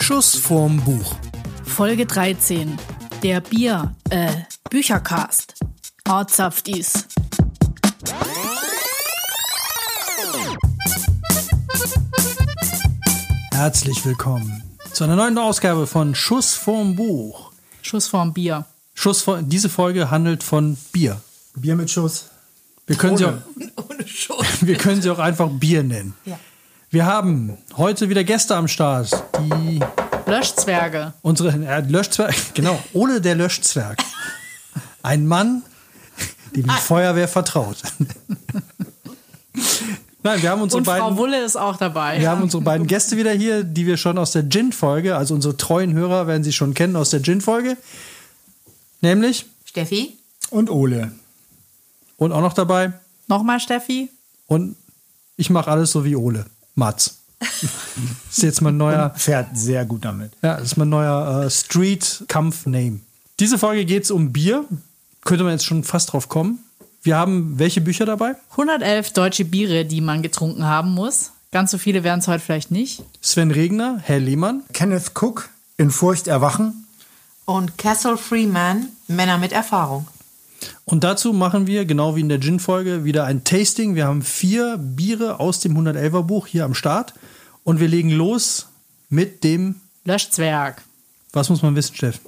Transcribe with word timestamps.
Schuss 0.00 0.36
vorm 0.36 0.80
Buch. 0.80 1.16
Folge 1.64 2.06
13. 2.06 2.78
Der 3.22 3.40
Bier, 3.40 3.94
äh, 4.10 4.32
Büchercast. 4.70 5.54
Ortsaftis. 6.08 7.06
Herzlich 13.52 14.04
willkommen 14.04 14.62
zu 14.92 15.04
einer 15.04 15.16
neuen 15.16 15.38
Ausgabe 15.38 15.86
von 15.86 16.14
Schuss 16.14 16.54
vorm 16.54 16.96
Buch. 16.96 17.52
Schuss 17.82 18.06
vorm 18.08 18.32
Bier. 18.32 18.64
Schuss 18.94 19.22
vor, 19.22 19.42
diese 19.42 19.68
Folge 19.68 20.10
handelt 20.10 20.42
von 20.42 20.76
Bier. 20.92 21.20
Bier 21.54 21.76
mit 21.76 21.90
Schuss. 21.90 22.26
Wir 22.86 22.96
können, 22.96 23.16
sie 23.16 23.26
auch, 23.26 23.34
Ohne 23.88 24.06
Schuss. 24.06 24.46
wir 24.60 24.76
können 24.76 25.00
sie 25.00 25.10
auch 25.10 25.18
einfach 25.18 25.48
Bier 25.48 25.82
nennen. 25.82 26.14
Ja. 26.24 26.38
Wir 26.92 27.06
haben 27.06 27.56
heute 27.76 28.08
wieder 28.08 28.24
Gäste 28.24 28.56
am 28.56 28.66
Start, 28.66 29.22
die 29.38 29.78
Löschzwerge. 30.26 31.12
unsere 31.22 31.50
äh, 31.50 31.82
Löschzwerg, 31.82 32.34
genau, 32.54 32.82
Ole 32.92 33.20
der 33.20 33.36
Löschzwerg. 33.36 34.02
Ein 35.00 35.24
Mann, 35.28 35.62
dem 36.56 36.64
die 36.64 36.80
Feuerwehr 36.80 37.28
vertraut. 37.28 37.76
Nein, 40.24 40.42
wir 40.42 40.50
haben 40.50 40.62
unsere 40.62 40.78
Und 40.78 40.84
Frau 40.84 40.98
beiden 40.98 41.16
Wulle 41.16 41.44
ist 41.44 41.54
auch 41.54 41.76
dabei. 41.76 42.18
Wir 42.18 42.28
haben 42.28 42.42
unsere 42.42 42.60
beiden 42.60 42.88
Gäste 42.88 43.16
wieder 43.16 43.30
hier, 43.30 43.62
die 43.62 43.86
wir 43.86 43.96
schon 43.96 44.18
aus 44.18 44.32
der 44.32 44.48
Gin-Folge, 44.48 45.14
also 45.14 45.34
unsere 45.34 45.56
treuen 45.56 45.92
Hörer 45.92 46.26
werden 46.26 46.42
sie 46.42 46.52
schon 46.52 46.74
kennen 46.74 46.96
aus 46.96 47.10
der 47.10 47.22
Gin-Folge. 47.22 47.76
Nämlich, 49.00 49.46
Steffi? 49.64 50.18
Und 50.50 50.70
Ole. 50.70 51.12
und 52.16 52.32
auch 52.32 52.40
noch 52.40 52.52
dabei, 52.52 52.92
Nochmal 53.28 53.60
Steffi. 53.60 54.10
und 54.48 54.74
ich 55.36 55.50
mache 55.50 55.70
alles 55.70 55.92
so 55.92 56.04
wie 56.04 56.16
Ole. 56.16 56.46
Mats. 56.74 57.16
ist 58.30 58.42
jetzt 58.42 58.60
mein 58.60 58.76
neuer, 58.76 59.14
Fährt 59.16 59.56
sehr 59.56 59.84
gut 59.86 60.04
damit. 60.04 60.32
ja, 60.42 60.56
ist 60.56 60.76
mein 60.76 60.90
neuer 60.90 61.44
äh, 61.44 61.50
Street-Kampf-Name. 61.50 63.00
Diese 63.38 63.58
Folge 63.58 63.84
geht 63.86 64.04
es 64.04 64.10
um 64.10 64.32
Bier. 64.32 64.64
Könnte 65.24 65.44
man 65.44 65.54
jetzt 65.54 65.64
schon 65.64 65.82
fast 65.84 66.12
drauf 66.12 66.28
kommen. 66.28 66.58
Wir 67.02 67.16
haben 67.16 67.58
welche 67.58 67.80
Bücher 67.80 68.04
dabei? 68.04 68.34
111 68.52 69.12
deutsche 69.14 69.46
Biere, 69.46 69.86
die 69.86 70.02
man 70.02 70.20
getrunken 70.22 70.64
haben 70.64 70.90
muss. 70.90 71.30
Ganz 71.50 71.70
so 71.70 71.78
viele 71.78 72.04
werden 72.04 72.20
es 72.20 72.28
heute 72.28 72.44
vielleicht 72.44 72.70
nicht. 72.70 73.02
Sven 73.22 73.50
Regner, 73.50 73.98
Herr 74.02 74.20
Lehmann, 74.20 74.62
Kenneth 74.74 75.12
Cook, 75.14 75.48
In 75.78 75.90
Furcht 75.90 76.28
erwachen. 76.28 76.86
Und 77.46 77.78
Castle 77.78 78.18
Freeman, 78.18 78.88
Männer 79.08 79.38
mit 79.38 79.52
Erfahrung. 79.52 80.06
Und 80.84 81.04
dazu 81.04 81.32
machen 81.32 81.66
wir, 81.66 81.84
genau 81.84 82.16
wie 82.16 82.20
in 82.20 82.28
der 82.28 82.40
Gin-Folge, 82.40 83.04
wieder 83.04 83.24
ein 83.24 83.44
Tasting. 83.44 83.94
Wir 83.94 84.06
haben 84.06 84.22
vier 84.22 84.76
Biere 84.78 85.40
aus 85.40 85.60
dem 85.60 85.76
111er 85.76 86.22
Buch 86.22 86.46
hier 86.46 86.64
am 86.64 86.74
Start. 86.74 87.14
Und 87.64 87.80
wir 87.80 87.88
legen 87.88 88.10
los 88.10 88.68
mit 89.08 89.44
dem, 89.44 89.76
Löschzwerg. 90.04 90.82
was 91.32 91.50
muss 91.50 91.62
man 91.62 91.76
wissen, 91.76 91.94
Steff? 91.94 92.20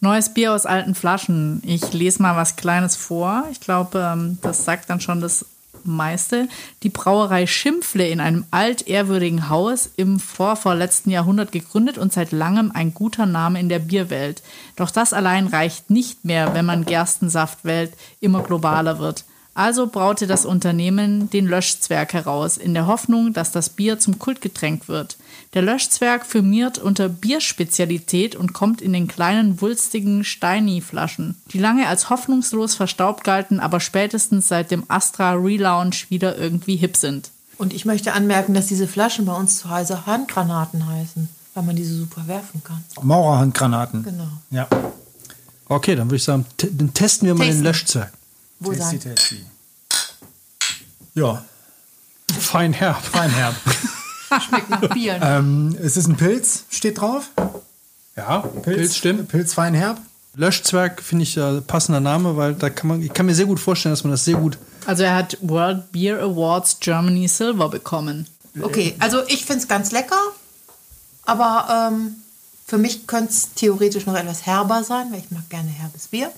Neues 0.00 0.32
Bier 0.32 0.52
aus 0.52 0.66
alten 0.66 0.94
Flaschen. 0.94 1.62
Ich 1.64 1.92
lese 1.92 2.22
mal 2.22 2.36
was 2.36 2.56
Kleines 2.56 2.94
vor. 2.94 3.44
Ich 3.50 3.60
glaube, 3.60 3.98
ähm, 3.98 4.38
das 4.42 4.64
sagt 4.64 4.90
dann 4.90 5.00
schon 5.00 5.20
das 5.20 5.44
meiste. 5.96 6.48
Die 6.82 6.88
Brauerei 6.88 7.46
Schimpfle 7.46 8.08
in 8.08 8.20
einem 8.20 8.44
altehrwürdigen 8.50 9.48
Haus 9.48 9.90
im 9.96 10.20
vorvorletzten 10.20 11.10
Jahrhundert 11.10 11.52
gegründet 11.52 11.98
und 11.98 12.12
seit 12.12 12.32
langem 12.32 12.70
ein 12.72 12.94
guter 12.94 13.26
Name 13.26 13.60
in 13.60 13.68
der 13.68 13.80
Bierwelt. 13.80 14.42
Doch 14.76 14.90
das 14.90 15.12
allein 15.12 15.46
reicht 15.46 15.90
nicht 15.90 16.24
mehr, 16.24 16.54
wenn 16.54 16.66
man 16.66 16.84
Gerstensaftwelt 16.84 17.92
immer 18.20 18.42
globaler 18.42 18.98
wird. 18.98 19.24
Also 19.58 19.88
braute 19.88 20.28
das 20.28 20.46
Unternehmen 20.46 21.30
den 21.30 21.44
Löschzwerg 21.48 22.12
heraus, 22.12 22.58
in 22.58 22.74
der 22.74 22.86
Hoffnung, 22.86 23.32
dass 23.32 23.50
das 23.50 23.70
Bier 23.70 23.98
zum 23.98 24.20
Kultgetränk 24.20 24.86
wird. 24.86 25.16
Der 25.52 25.62
Löschzwerg 25.62 26.24
firmiert 26.24 26.78
unter 26.78 27.08
Bierspezialität 27.08 28.36
und 28.36 28.52
kommt 28.52 28.80
in 28.80 28.92
den 28.92 29.08
kleinen, 29.08 29.60
wulstigen 29.60 30.22
Steini-Flaschen, 30.22 31.34
die 31.52 31.58
lange 31.58 31.88
als 31.88 32.08
hoffnungslos 32.08 32.76
verstaubt 32.76 33.24
galten, 33.24 33.58
aber 33.58 33.80
spätestens 33.80 34.46
seit 34.46 34.70
dem 34.70 34.84
Astra 34.86 35.32
Relaunch 35.32 36.08
wieder 36.08 36.38
irgendwie 36.38 36.76
hip 36.76 36.96
sind. 36.96 37.32
Und 37.56 37.72
ich 37.72 37.84
möchte 37.84 38.12
anmerken, 38.12 38.54
dass 38.54 38.68
diese 38.68 38.86
Flaschen 38.86 39.24
bei 39.24 39.34
uns 39.34 39.58
zu 39.58 39.70
Hause 39.70 40.06
Handgranaten 40.06 40.86
heißen, 40.86 41.28
weil 41.54 41.64
man 41.64 41.74
diese 41.74 41.96
super 41.96 42.28
werfen 42.28 42.62
kann. 42.62 42.84
Maurerhandgranaten. 43.02 44.04
Genau. 44.04 44.28
Ja. 44.52 44.68
Okay, 45.68 45.96
dann 45.96 46.06
würde 46.06 46.16
ich 46.16 46.22
sagen, 46.22 46.46
testen 46.94 47.26
wir 47.26 47.34
mal 47.34 47.42
den 47.42 47.54
Tasten. 47.54 47.64
Löschzwerg. 47.64 48.12
Wo 48.60 48.72
Tasty, 48.72 48.98
sein? 48.98 49.14
tasty. 49.14 49.46
Ja, 51.14 51.44
Fein 52.38 52.72
herb. 52.72 53.02
Feinherb. 53.02 53.54
Schmeckt 54.46 54.70
nach 54.70 54.88
Bier. 54.90 55.18
ähm, 55.22 55.76
es 55.82 55.96
ist 55.96 56.06
ein 56.06 56.16
Pilz, 56.16 56.64
steht 56.70 57.00
drauf. 57.00 57.30
Ja, 58.16 58.40
Pilz, 58.62 58.96
stimmt. 58.96 59.28
Pilz 59.28 59.54
Feinherb. 59.54 59.98
Löschzwerg 60.34 61.02
finde 61.02 61.22
ich 61.24 61.36
äh, 61.36 61.60
passender 61.62 62.00
Name, 62.00 62.36
weil 62.36 62.54
da 62.54 62.70
kann 62.70 62.88
man, 62.88 63.02
ich 63.02 63.12
kann 63.12 63.26
mir 63.26 63.34
sehr 63.34 63.46
gut 63.46 63.58
vorstellen, 63.58 63.92
dass 63.92 64.04
man 64.04 64.12
das 64.12 64.24
sehr 64.24 64.36
gut. 64.36 64.58
Also 64.86 65.02
er 65.02 65.14
hat 65.14 65.36
World 65.40 65.90
Beer 65.90 66.20
Awards 66.22 66.78
Germany 66.80 67.26
Silver 67.26 67.68
bekommen. 67.68 68.26
Okay, 68.60 68.94
also 68.98 69.26
ich 69.28 69.44
finde 69.44 69.62
es 69.62 69.68
ganz 69.68 69.90
lecker, 69.90 70.20
aber 71.24 71.90
ähm, 71.92 72.16
für 72.66 72.78
mich 72.78 73.06
könnte 73.06 73.32
es 73.32 73.54
theoretisch 73.54 74.06
noch 74.06 74.14
etwas 74.14 74.46
herber 74.46 74.84
sein, 74.84 75.10
weil 75.10 75.20
ich 75.20 75.30
mag 75.30 75.48
gerne 75.48 75.70
herbes 75.70 76.08
Bier. 76.08 76.30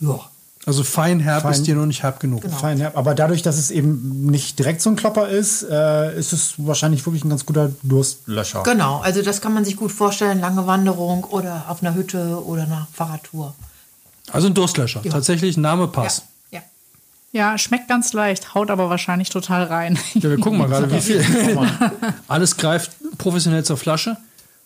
Ja. 0.00 0.20
Also 0.64 0.84
fein 0.84 1.18
herb 1.18 1.42
Fein. 1.42 1.52
ist 1.52 1.66
dir 1.66 1.74
noch 1.74 1.86
nicht 1.86 2.04
herb 2.04 2.20
genug. 2.20 2.42
Genau. 2.42 2.56
Feinherb. 2.56 2.96
Aber 2.96 3.14
dadurch, 3.14 3.42
dass 3.42 3.58
es 3.58 3.72
eben 3.72 4.26
nicht 4.26 4.58
direkt 4.60 4.80
so 4.80 4.90
ein 4.90 4.96
Klopper 4.96 5.28
ist, 5.28 5.64
äh, 5.64 6.16
ist 6.16 6.32
es 6.32 6.54
wahrscheinlich 6.56 7.04
wirklich 7.04 7.24
ein 7.24 7.30
ganz 7.30 7.44
guter 7.44 7.72
Durstlöscher. 7.82 8.62
Genau, 8.62 9.00
also 9.00 9.22
das 9.22 9.40
kann 9.40 9.54
man 9.54 9.64
sich 9.64 9.76
gut 9.76 9.90
vorstellen, 9.90 10.38
lange 10.40 10.66
Wanderung 10.66 11.24
oder 11.24 11.64
auf 11.68 11.82
einer 11.82 11.94
Hütte 11.94 12.44
oder 12.44 12.62
einer 12.62 12.86
Fahrradtour. 12.92 13.54
Also 14.30 14.46
ein 14.46 14.54
Durstlöscher. 14.54 15.00
Ja. 15.02 15.10
Tatsächlich 15.10 15.56
Name 15.56 15.88
passt. 15.88 16.24
Ja. 16.52 16.60
ja. 16.60 16.64
Ja, 17.32 17.58
schmeckt 17.58 17.88
ganz 17.88 18.12
leicht, 18.12 18.54
haut 18.54 18.70
aber 18.70 18.88
wahrscheinlich 18.88 19.30
total 19.30 19.64
rein. 19.64 19.98
Ja, 20.14 20.30
wir 20.30 20.38
gucken 20.38 20.58
mal 20.58 20.68
gerade, 20.68 20.90
wie 20.92 21.00
viel. 21.00 21.24
Alles 22.28 22.56
greift 22.56 22.92
professionell 23.18 23.64
zur 23.64 23.78
Flasche. 23.78 24.16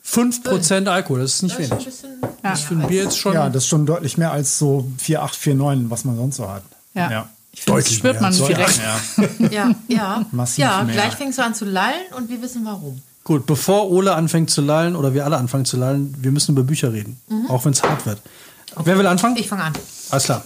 5% 0.08 0.86
Alkohol, 0.86 1.20
das 1.20 1.34
ist 1.34 1.42
nicht 1.42 1.58
Das 1.58 1.64
ist 1.64 1.72
ein 1.72 1.78
wenig. 1.78 1.84
bisschen 1.84 2.10
Das 2.42 2.60
ist 2.60 2.66
für 2.66 2.74
ein 2.74 2.86
Bier 2.86 3.02
jetzt 3.04 3.18
schon. 3.18 3.34
Ja, 3.34 3.48
das 3.48 3.64
ist 3.64 3.68
schon 3.68 3.86
deutlich 3.86 4.16
mehr 4.18 4.32
als 4.32 4.58
so 4.58 4.86
4849, 4.98 5.90
was 5.90 6.04
man 6.04 6.16
sonst 6.16 6.36
so 6.36 6.48
hat. 6.48 6.62
Ja. 6.94 7.10
Ja. 7.10 7.28
Das 7.54 7.64
Deutlich 7.64 7.96
spürt 7.96 8.14
mehr 8.14 8.22
man 8.22 8.28
als 8.28 8.36
so, 8.36 8.46
direkt. 8.46 8.80
Ja. 9.48 9.48
Ja, 9.50 9.74
ja. 9.88 10.26
Massiv 10.30 10.58
ja, 10.58 10.82
mehr. 10.84 10.94
gleich 10.94 11.14
fängst 11.14 11.38
du 11.38 11.42
an 11.42 11.54
zu 11.54 11.64
lallen 11.64 12.12
und 12.16 12.28
wir 12.28 12.40
wissen 12.42 12.64
warum. 12.64 13.00
Gut, 13.24 13.46
bevor 13.46 13.90
Ole 13.90 14.14
anfängt 14.14 14.50
zu 14.50 14.60
lallen 14.60 14.94
oder 14.94 15.12
wir 15.14 15.24
alle 15.24 15.36
anfangen 15.38 15.64
zu 15.64 15.76
lallen, 15.76 16.14
wir 16.20 16.30
müssen 16.30 16.52
über 16.52 16.62
Bücher 16.62 16.92
reden. 16.92 17.18
Auch 17.48 17.64
wenn 17.64 17.72
es 17.72 17.82
hart 17.82 18.06
wird. 18.06 18.20
Wer 18.84 18.98
will 18.98 19.06
anfangen? 19.06 19.36
Ich 19.36 19.48
fange 19.48 19.64
an. 19.64 19.72
Alles 20.10 20.24
klar. 20.24 20.44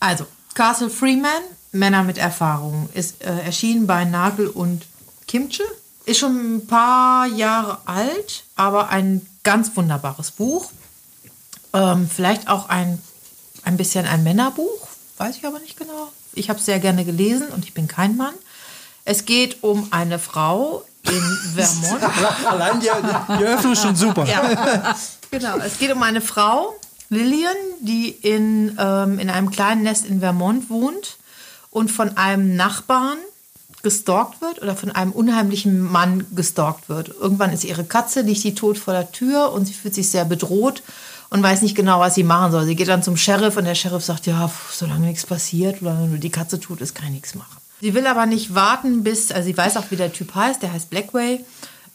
Also, 0.00 0.26
Castle 0.54 0.90
Freeman, 0.90 1.30
Männer 1.70 2.02
mit 2.02 2.18
Erfahrung, 2.18 2.88
ist 2.92 3.22
äh, 3.24 3.38
erschienen 3.46 3.86
bei 3.86 4.04
Nagel 4.04 4.48
und 4.48 4.82
Kimche. 5.28 5.62
Ist 6.04 6.18
schon 6.18 6.56
ein 6.56 6.66
paar 6.66 7.26
Jahre 7.26 7.78
alt, 7.86 8.44
aber 8.56 8.88
ein 8.88 9.24
ganz 9.44 9.76
wunderbares 9.76 10.32
Buch. 10.32 10.70
Ähm, 11.72 12.08
vielleicht 12.12 12.48
auch 12.48 12.68
ein, 12.68 13.00
ein 13.64 13.76
bisschen 13.76 14.06
ein 14.06 14.22
Männerbuch, 14.24 14.88
weiß 15.18 15.36
ich 15.36 15.46
aber 15.46 15.58
nicht 15.60 15.76
genau. 15.76 16.12
Ich 16.34 16.48
habe 16.48 16.58
es 16.58 16.64
sehr 16.64 16.80
gerne 16.80 17.04
gelesen 17.04 17.48
und 17.48 17.64
ich 17.64 17.74
bin 17.74 17.88
kein 17.88 18.16
Mann. 18.16 18.34
Es 19.04 19.24
geht 19.24 19.62
um 19.62 19.88
eine 19.92 20.18
Frau 20.18 20.84
in 21.04 21.38
Vermont. 21.54 22.02
Allein 22.46 22.80
die, 22.80 22.88
die 23.38 23.44
Eröffnung 23.44 23.72
ist 23.72 23.82
schon 23.82 23.96
super. 23.96 24.26
Ja, 24.26 24.96
genau. 25.30 25.58
Es 25.58 25.78
geht 25.78 25.92
um 25.92 26.02
eine 26.02 26.20
Frau, 26.20 26.74
Lillian, 27.08 27.56
die 27.80 28.08
in, 28.08 28.76
ähm, 28.78 29.18
in 29.18 29.30
einem 29.30 29.50
kleinen 29.50 29.82
Nest 29.82 30.06
in 30.06 30.20
Vermont 30.20 30.70
wohnt 30.70 31.18
und 31.70 31.90
von 31.90 32.16
einem 32.16 32.56
Nachbarn 32.56 33.18
gestalkt 33.82 34.40
wird 34.40 34.62
oder 34.62 34.76
von 34.76 34.90
einem 34.90 35.12
unheimlichen 35.12 35.80
Mann 35.80 36.26
gestalkt 36.34 36.88
wird. 36.88 37.08
Irgendwann 37.20 37.52
ist 37.52 37.64
ihre 37.64 37.84
Katze, 37.84 38.22
liegt 38.22 38.44
die 38.44 38.54
tot 38.54 38.78
vor 38.78 38.94
der 38.94 39.10
Tür 39.12 39.52
und 39.52 39.66
sie 39.66 39.74
fühlt 39.74 39.94
sich 39.94 40.08
sehr 40.08 40.24
bedroht 40.24 40.82
und 41.30 41.42
weiß 41.42 41.62
nicht 41.62 41.74
genau, 41.74 41.98
was 42.00 42.14
sie 42.14 42.24
machen 42.24 42.52
soll. 42.52 42.64
Sie 42.64 42.76
geht 42.76 42.88
dann 42.88 43.02
zum 43.02 43.16
Sheriff 43.16 43.56
und 43.56 43.64
der 43.64 43.74
Sheriff 43.74 44.04
sagt, 44.04 44.26
ja, 44.26 44.48
pf, 44.48 44.74
solange 44.74 45.06
nichts 45.06 45.26
passiert 45.26 45.82
oder 45.82 45.98
wenn 46.00 46.20
die 46.20 46.30
Katze 46.30 46.60
tot 46.60 46.80
ist, 46.80 46.94
kann 46.94 47.06
ich 47.06 47.14
nichts 47.14 47.34
machen. 47.34 47.56
Sie 47.80 47.94
will 47.94 48.06
aber 48.06 48.26
nicht 48.26 48.54
warten, 48.54 49.02
bis, 49.02 49.32
also 49.32 49.46
sie 49.46 49.56
weiß 49.56 49.76
auch, 49.76 49.90
wie 49.90 49.96
der 49.96 50.12
Typ 50.12 50.34
heißt, 50.34 50.62
der 50.62 50.72
heißt 50.72 50.88
Blackway, 50.88 51.44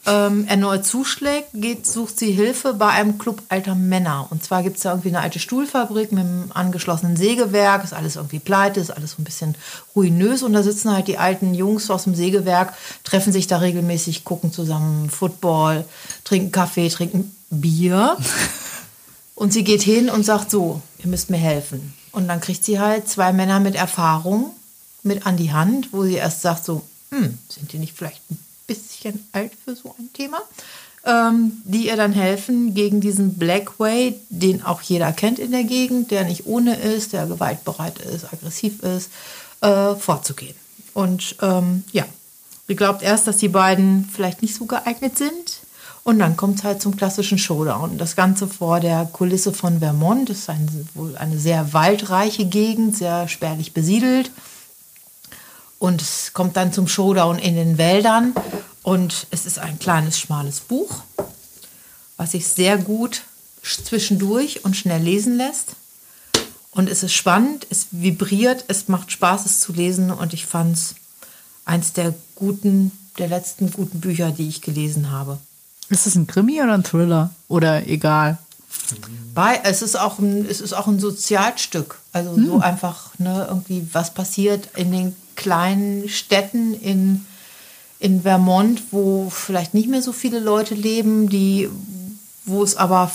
ähm, 0.06 0.46
erneut 0.46 0.86
zuschlägt, 0.86 1.48
geht, 1.52 1.86
sucht 1.86 2.18
sie 2.18 2.32
Hilfe 2.32 2.72
bei 2.72 2.88
einem 2.88 3.18
Club 3.18 3.42
alter 3.48 3.74
Männer. 3.74 4.26
Und 4.30 4.42
zwar 4.42 4.62
gibt 4.62 4.76
es 4.76 4.82
da 4.82 4.90
irgendwie 4.90 5.08
eine 5.08 5.20
alte 5.20 5.38
Stuhlfabrik 5.38 6.12
mit 6.12 6.24
einem 6.24 6.50
angeschlossenen 6.54 7.16
Sägewerk, 7.16 7.84
ist 7.84 7.92
alles 7.92 8.16
irgendwie 8.16 8.38
pleite, 8.38 8.80
ist 8.80 8.90
alles 8.90 9.12
so 9.12 9.22
ein 9.22 9.24
bisschen 9.24 9.54
ruinös 9.94 10.42
und 10.42 10.52
da 10.52 10.62
sitzen 10.62 10.92
halt 10.92 11.08
die 11.08 11.18
alten 11.18 11.54
Jungs 11.54 11.90
aus 11.90 12.04
dem 12.04 12.14
Sägewerk, 12.14 12.74
treffen 13.04 13.32
sich 13.32 13.46
da 13.46 13.58
regelmäßig, 13.58 14.24
gucken 14.24 14.52
zusammen 14.52 15.10
Football, 15.10 15.84
trinken 16.24 16.52
Kaffee, 16.52 16.88
trinken 16.88 17.34
Bier. 17.50 18.16
Und 19.34 19.52
sie 19.52 19.62
geht 19.62 19.82
hin 19.82 20.10
und 20.10 20.24
sagt 20.24 20.50
so, 20.50 20.82
ihr 20.98 21.06
müsst 21.06 21.30
mir 21.30 21.36
helfen. 21.36 21.94
Und 22.10 22.26
dann 22.26 22.40
kriegt 22.40 22.64
sie 22.64 22.80
halt 22.80 23.08
zwei 23.08 23.32
Männer 23.32 23.60
mit 23.60 23.76
Erfahrung 23.76 24.50
mit 25.04 25.26
an 25.26 25.36
die 25.36 25.52
Hand, 25.52 25.92
wo 25.92 26.02
sie 26.02 26.14
erst 26.14 26.42
sagt 26.42 26.64
so, 26.64 26.82
hm, 27.10 27.38
sind 27.48 27.72
die 27.72 27.78
nicht 27.78 27.96
vielleicht 27.96 28.20
ein 28.32 28.47
bisschen 28.68 29.26
alt 29.32 29.50
für 29.64 29.74
so 29.74 29.96
ein 29.98 30.12
Thema, 30.12 30.38
ähm, 31.04 31.60
die 31.64 31.88
ihr 31.88 31.96
dann 31.96 32.12
helfen, 32.12 32.74
gegen 32.74 33.00
diesen 33.00 33.34
Black 33.34 33.80
Way, 33.80 34.20
den 34.28 34.62
auch 34.62 34.82
jeder 34.82 35.12
kennt 35.12 35.40
in 35.40 35.50
der 35.50 35.64
Gegend, 35.64 36.12
der 36.12 36.24
nicht 36.24 36.46
ohne 36.46 36.76
ist, 36.76 37.12
der 37.12 37.26
gewaltbereit 37.26 37.98
ist, 37.98 38.32
aggressiv 38.32 38.80
ist, 38.84 39.10
äh, 39.60 39.96
vorzugehen. 39.96 40.54
Und 40.94 41.36
ähm, 41.42 41.82
ja, 41.92 42.04
sie 42.68 42.76
glaubt 42.76 43.02
erst, 43.02 43.26
dass 43.26 43.38
die 43.38 43.48
beiden 43.48 44.08
vielleicht 44.12 44.42
nicht 44.42 44.54
so 44.54 44.66
geeignet 44.66 45.18
sind. 45.18 45.60
Und 46.04 46.20
dann 46.20 46.36
kommt 46.36 46.58
es 46.58 46.64
halt 46.64 46.80
zum 46.80 46.96
klassischen 46.96 47.36
Showdown. 47.36 47.98
Das 47.98 48.16
Ganze 48.16 48.46
vor 48.46 48.80
der 48.80 49.04
Kulisse 49.12 49.52
von 49.52 49.80
Vermont. 49.80 50.30
Das 50.30 50.38
ist 50.38 50.48
ein, 50.48 50.88
wohl 50.94 51.16
eine 51.18 51.38
sehr 51.38 51.74
waldreiche 51.74 52.46
Gegend, 52.46 52.96
sehr 52.96 53.28
spärlich 53.28 53.74
besiedelt. 53.74 54.30
Und 55.78 56.02
es 56.02 56.32
kommt 56.32 56.56
dann 56.56 56.72
zum 56.72 56.88
Showdown 56.88 57.38
in 57.38 57.54
den 57.54 57.78
Wäldern. 57.78 58.34
Und 58.82 59.26
es 59.30 59.46
ist 59.46 59.58
ein 59.58 59.78
kleines, 59.78 60.18
schmales 60.18 60.60
Buch, 60.60 61.02
was 62.16 62.32
sich 62.32 62.46
sehr 62.48 62.78
gut 62.78 63.22
zwischendurch 63.62 64.64
und 64.64 64.76
schnell 64.76 65.02
lesen 65.02 65.36
lässt. 65.36 65.76
Und 66.70 66.88
es 66.88 67.02
ist 67.02 67.12
spannend, 67.12 67.66
es 67.70 67.88
vibriert, 67.90 68.64
es 68.68 68.88
macht 68.88 69.12
Spaß, 69.12 69.46
es 69.46 69.60
zu 69.60 69.72
lesen. 69.72 70.10
Und 70.10 70.32
ich 70.32 70.46
fand 70.46 70.76
es 70.76 70.94
eins 71.64 71.92
der 71.92 72.14
guten, 72.34 72.92
der 73.18 73.28
letzten 73.28 73.70
guten 73.72 74.00
Bücher, 74.00 74.30
die 74.30 74.48
ich 74.48 74.62
gelesen 74.62 75.10
habe. 75.10 75.38
Ist 75.90 76.06
es 76.06 76.14
ein 76.14 76.26
Krimi 76.26 76.62
oder 76.62 76.74
ein 76.74 76.84
Thriller? 76.84 77.30
Oder 77.48 77.86
egal? 77.86 78.38
Bei, 79.34 79.60
es 79.64 79.82
ist 79.82 79.98
auch 79.98 80.18
ein, 80.18 80.46
es 80.46 80.60
ist 80.60 80.72
auch 80.72 80.86
ein 80.86 81.00
Sozialstück. 81.00 81.98
Also 82.12 82.34
so 82.36 82.60
einfach, 82.60 83.10
ne, 83.18 83.46
irgendwie, 83.48 83.86
was 83.92 84.12
passiert 84.12 84.68
in 84.76 84.92
den 84.92 85.16
kleinen 85.38 86.08
Städten 86.08 86.74
in, 86.74 87.24
in 88.00 88.22
Vermont, 88.22 88.82
wo 88.90 89.30
vielleicht 89.30 89.72
nicht 89.72 89.88
mehr 89.88 90.02
so 90.02 90.12
viele 90.12 90.40
Leute 90.40 90.74
leben, 90.74 91.30
die, 91.30 91.70
wo 92.44 92.62
es 92.62 92.76
aber 92.76 93.10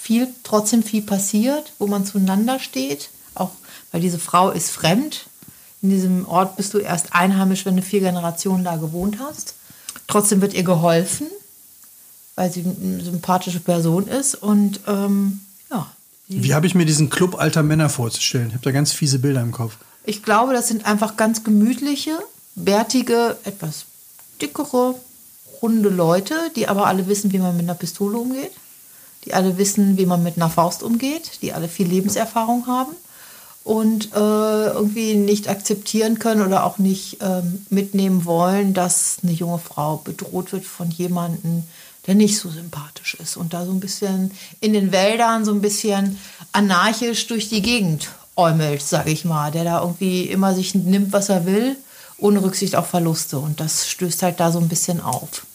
viel, 0.00 0.28
trotzdem 0.42 0.82
viel 0.82 1.02
passiert, 1.02 1.74
wo 1.78 1.86
man 1.86 2.04
zueinander 2.06 2.58
steht. 2.58 3.10
Auch 3.34 3.50
weil 3.92 4.00
diese 4.00 4.18
Frau 4.18 4.50
ist 4.50 4.70
fremd. 4.70 5.26
In 5.82 5.90
diesem 5.90 6.26
Ort 6.26 6.56
bist 6.56 6.74
du 6.74 6.78
erst 6.78 7.12
einheimisch, 7.12 7.66
wenn 7.66 7.76
du 7.76 7.82
vier 7.82 8.00
Generationen 8.00 8.64
da 8.64 8.76
gewohnt 8.76 9.18
hast. 9.20 9.54
Trotzdem 10.06 10.40
wird 10.40 10.54
ihr 10.54 10.64
geholfen, 10.64 11.26
weil 12.34 12.50
sie 12.50 12.64
eine 12.64 13.04
sympathische 13.04 13.60
Person 13.60 14.08
ist. 14.08 14.34
Und 14.36 14.80
ähm, 14.86 15.40
ja, 15.70 15.90
Wie 16.28 16.54
habe 16.54 16.66
ich 16.66 16.74
mir 16.74 16.86
diesen 16.86 17.10
Club 17.10 17.38
alter 17.38 17.62
Männer 17.62 17.90
vorzustellen? 17.90 18.48
Ich 18.48 18.54
habe 18.54 18.64
da 18.64 18.70
ganz 18.70 18.92
fiese 18.92 19.18
Bilder 19.18 19.42
im 19.42 19.52
Kopf. 19.52 19.76
Ich 20.04 20.22
glaube, 20.22 20.52
das 20.52 20.68
sind 20.68 20.84
einfach 20.84 21.16
ganz 21.16 21.44
gemütliche, 21.44 22.18
bärtige, 22.54 23.36
etwas 23.44 23.84
dickere, 24.40 24.96
runde 25.60 25.88
Leute, 25.88 26.34
die 26.56 26.68
aber 26.68 26.86
alle 26.86 27.06
wissen, 27.06 27.32
wie 27.32 27.38
man 27.38 27.56
mit 27.56 27.66
einer 27.66 27.78
Pistole 27.78 28.18
umgeht, 28.18 28.50
die 29.24 29.34
alle 29.34 29.56
wissen, 29.58 29.96
wie 29.96 30.06
man 30.06 30.22
mit 30.22 30.36
einer 30.36 30.50
Faust 30.50 30.82
umgeht, 30.82 31.42
die 31.42 31.52
alle 31.52 31.68
viel 31.68 31.86
Lebenserfahrung 31.86 32.66
haben 32.66 32.92
und 33.62 34.12
äh, 34.12 34.66
irgendwie 34.72 35.14
nicht 35.14 35.48
akzeptieren 35.48 36.18
können 36.18 36.42
oder 36.42 36.64
auch 36.64 36.78
nicht 36.78 37.18
ähm, 37.20 37.64
mitnehmen 37.70 38.24
wollen, 38.24 38.74
dass 38.74 39.18
eine 39.22 39.32
junge 39.32 39.60
Frau 39.60 39.98
bedroht 39.98 40.52
wird 40.52 40.64
von 40.64 40.90
jemandem, 40.90 41.62
der 42.08 42.16
nicht 42.16 42.38
so 42.38 42.50
sympathisch 42.50 43.14
ist 43.14 43.36
und 43.36 43.54
da 43.54 43.64
so 43.64 43.70
ein 43.70 43.78
bisschen 43.78 44.32
in 44.60 44.72
den 44.72 44.90
Wäldern 44.90 45.44
so 45.44 45.52
ein 45.52 45.60
bisschen 45.60 46.18
anarchisch 46.50 47.28
durch 47.28 47.48
die 47.48 47.62
Gegend 47.62 48.08
äumelt, 48.36 48.82
sage 48.82 49.10
ich 49.10 49.24
mal, 49.24 49.50
der 49.50 49.64
da 49.64 49.80
irgendwie 49.80 50.22
immer 50.24 50.54
sich 50.54 50.74
nimmt, 50.74 51.12
was 51.12 51.28
er 51.28 51.46
will, 51.46 51.76
ohne 52.18 52.42
Rücksicht 52.42 52.76
auf 52.76 52.88
Verluste 52.88 53.38
und 53.38 53.60
das 53.60 53.88
stößt 53.88 54.22
halt 54.22 54.40
da 54.40 54.52
so 54.52 54.58
ein 54.58 54.68
bisschen 54.68 55.00
auf. 55.00 55.46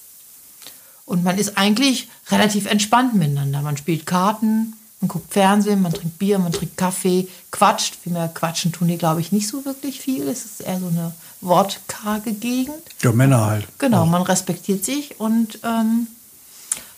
Und 1.05 1.23
man 1.23 1.37
ist 1.37 1.57
eigentlich 1.57 2.09
relativ 2.29 2.65
entspannt 2.65 3.15
miteinander. 3.15 3.61
Man 3.61 3.77
spielt 3.77 4.05
Karten, 4.05 4.73
man 4.99 5.07
guckt 5.07 5.31
Fernsehen, 5.31 5.81
man 5.81 5.93
trinkt 5.93 6.17
Bier, 6.17 6.37
man 6.37 6.51
trinkt 6.51 6.75
Kaffee, 6.75 7.27
quatscht. 7.51 7.95
Viel 7.95 8.11
mehr 8.11 8.27
quatschen 8.27 8.73
tun 8.73 8.89
die, 8.89 8.97
glaube 8.97 9.21
ich, 9.21 9.31
nicht 9.31 9.47
so 9.47 9.63
wirklich 9.63 10.01
viel. 10.01 10.27
Es 10.27 10.43
ist 10.43 10.61
eher 10.61 10.79
so 10.79 10.87
eine 10.87 11.13
wortkarge 11.39 12.33
Gegend. 12.33 12.81
Ja, 13.01 13.13
Männer 13.13 13.45
halt. 13.45 13.67
Genau, 13.77 14.05
man 14.05 14.23
respektiert 14.23 14.83
sich 14.83 15.19
und 15.19 15.59
ähm, 15.63 16.07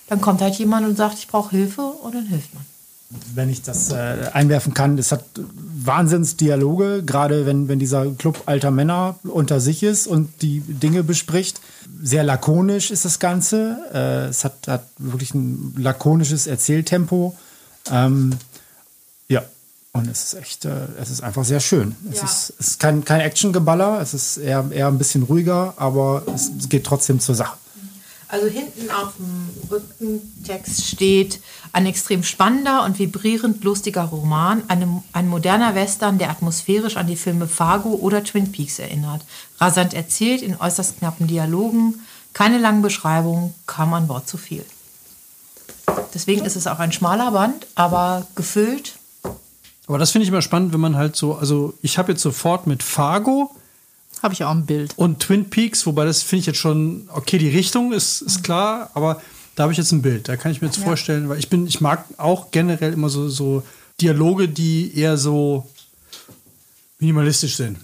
dann 0.08 0.22
kommt 0.22 0.42
halt 0.42 0.56
jemand 0.56 0.88
und 0.88 0.96
sagt, 0.96 1.20
ich 1.20 1.28
brauche 1.28 1.52
Hilfe 1.52 1.82
und 1.84 2.16
dann 2.16 2.26
hilft 2.26 2.54
man. 2.54 2.66
Wenn 3.34 3.50
ich 3.50 3.64
das 3.64 3.92
äh, 3.92 4.30
einwerfen 4.34 4.74
kann, 4.74 4.98
es 4.98 5.12
hat 5.12 5.24
Wahnsinnsdialoge, 5.84 7.04
gerade 7.04 7.46
wenn, 7.46 7.68
wenn 7.68 7.80
dieser 7.80 8.06
Club 8.12 8.44
alter 8.46 8.70
Männer 8.72 9.16
unter 9.24 9.60
sich 9.60 9.82
ist 9.84 10.06
und 10.08 10.42
die 10.42 10.60
Dinge 10.62 11.04
bespricht. 11.04 11.60
Sehr 12.02 12.24
lakonisch 12.24 12.92
ist 12.92 13.06
das 13.06 13.20
Ganze. 13.20 13.78
Äh, 13.94 14.30
es 14.30 14.46
hat, 14.46 14.68
hat 14.68 14.86
wirklich 14.98 15.34
ein 15.34 15.74
lakonisches 15.78 16.46
Erzähltempo. 16.48 17.36
Ähm, 17.92 18.38
ja, 19.28 19.44
und 19.92 20.08
es 20.08 20.26
ist 20.26 20.34
echt, 20.36 20.66
äh, 20.66 20.70
es 21.02 21.10
ist 21.10 21.22
einfach 21.24 21.44
sehr 21.44 21.60
schön. 21.60 21.96
Es 22.12 22.18
Ja. 22.20 22.24
ist, 22.26 22.54
es 22.60 22.68
ist 22.68 22.80
kein, 22.80 23.04
kein 23.04 23.22
Actiongeballer, 23.22 24.00
es 24.02 24.14
ist 24.14 24.38
eher, 24.38 24.66
eher 24.72 24.88
ein 24.88 24.98
bisschen 25.00 25.24
ruhiger, 25.24 25.74
aber 25.78 26.22
es 26.36 26.52
geht 26.70 26.84
trotzdem 26.86 27.20
zur 27.20 27.34
Sache. 27.36 27.58
Also 28.32 28.46
hinten 28.46 28.92
auf 28.92 29.16
dem 29.18 29.50
Rückentext 29.72 30.86
steht 30.86 31.42
ein 31.74 31.88
extrem 31.88 32.24
spannender 32.24 32.84
und 32.86 33.00
vibrierend 33.00 33.64
lustiger 33.64 34.04
Roman, 34.04 34.62
eine, 34.68 35.02
ein 35.14 35.28
moderner 35.28 35.74
Western, 35.74 36.20
der 36.20 36.30
atmosphärisch 36.30 36.96
an 36.96 37.08
die 37.08 37.16
Filme 37.16 37.48
Fargo 37.48 37.90
oder 37.90 38.24
Twin 38.24 38.52
Peaks 38.52 38.78
erinnert. 38.78 39.26
Rasant 39.60 39.96
erzählt, 39.96 40.44
in 40.44 40.56
äußerst 40.56 41.00
knappen 41.00 41.26
Dialogen, 41.26 42.02
keine 42.34 42.60
langen 42.60 42.84
Beschreibungen, 42.84 43.56
kaum 43.66 43.96
ein 43.96 44.08
Wort 44.08 44.30
zu 44.30 44.38
viel. 44.38 44.64
Deswegen 46.14 46.46
ist 46.46 46.56
es 46.56 46.68
auch 46.68 46.78
ein 46.78 46.92
schmaler 46.92 47.32
Band, 47.32 47.66
aber 47.74 48.28
gefüllt. 48.36 49.00
Aber 49.88 49.98
das 49.98 50.12
finde 50.12 50.24
ich 50.24 50.30
immer 50.30 50.44
spannend, 50.44 50.72
wenn 50.72 50.80
man 50.80 50.96
halt 50.96 51.16
so, 51.16 51.34
also 51.34 51.74
ich 51.82 51.98
habe 51.98 52.12
jetzt 52.12 52.22
sofort 52.22 52.68
mit 52.68 52.84
Fargo 52.84 53.50
Habe 54.22 54.34
ich 54.34 54.44
auch 54.44 54.52
ein 54.52 54.66
Bild. 54.66 54.94
und 54.98 55.20
Twin 55.20 55.50
Peaks, 55.50 55.86
wobei 55.86 56.06
das 56.06 56.24
finde 56.24 56.42
ich 56.42 56.46
jetzt 56.48 56.60
schon, 56.60 57.10
okay, 57.14 57.38
die 57.38 57.50
Richtung 57.50 57.94
ist, 57.94 58.22
ist 58.22 58.44
klar, 58.44 58.90
aber 58.94 59.22
da 59.56 59.64
habe 59.64 59.72
ich 59.74 59.78
jetzt 59.78 59.92
ein 59.92 60.02
Bild. 60.02 60.28
Da 60.28 60.38
kann 60.38 60.52
ich 60.52 60.62
mir 60.62 60.68
jetzt 60.68 60.80
vorstellen, 60.80 61.30
weil 61.30 61.40
ich 61.40 61.50
bin, 61.50 61.68
ich 61.68 61.82
mag 61.82 62.06
auch 62.18 62.52
generell 62.52 62.94
immer 62.94 63.10
so, 63.10 63.30
so 63.30 63.64
Dialoge, 64.00 64.48
die 64.48 64.98
eher 64.98 65.18
so 65.18 65.68
minimalistisch 67.00 67.56
sind. 67.56 67.78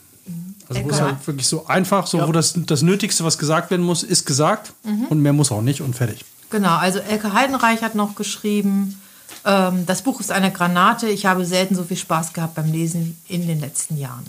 Also 0.67 0.83
wo 0.83 0.89
es 0.89 0.99
halt 0.99 1.27
wirklich 1.27 1.47
so 1.47 1.67
einfach, 1.67 2.07
so 2.07 2.25
wo 2.27 2.31
das, 2.31 2.53
das 2.55 2.81
Nötigste, 2.81 3.23
was 3.23 3.37
gesagt 3.37 3.71
werden 3.71 3.85
muss, 3.85 4.03
ist 4.03 4.25
gesagt 4.25 4.73
und 5.09 5.21
mehr 5.21 5.33
muss 5.33 5.51
auch 5.51 5.61
nicht 5.61 5.81
und 5.81 5.95
fertig. 5.95 6.25
Genau, 6.49 6.75
also 6.77 6.99
Elke 6.99 7.33
Heidenreich 7.33 7.81
hat 7.81 7.95
noch 7.95 8.15
geschrieben, 8.15 8.99
ähm, 9.45 9.85
das 9.85 10.01
Buch 10.01 10.19
ist 10.19 10.31
eine 10.31 10.51
Granate. 10.51 11.07
Ich 11.09 11.25
habe 11.25 11.45
selten 11.45 11.75
so 11.75 11.83
viel 11.83 11.97
Spaß 11.97 12.33
gehabt 12.33 12.55
beim 12.55 12.71
Lesen 12.71 13.17
in 13.27 13.47
den 13.47 13.59
letzten 13.59 13.97
Jahren. 13.97 14.25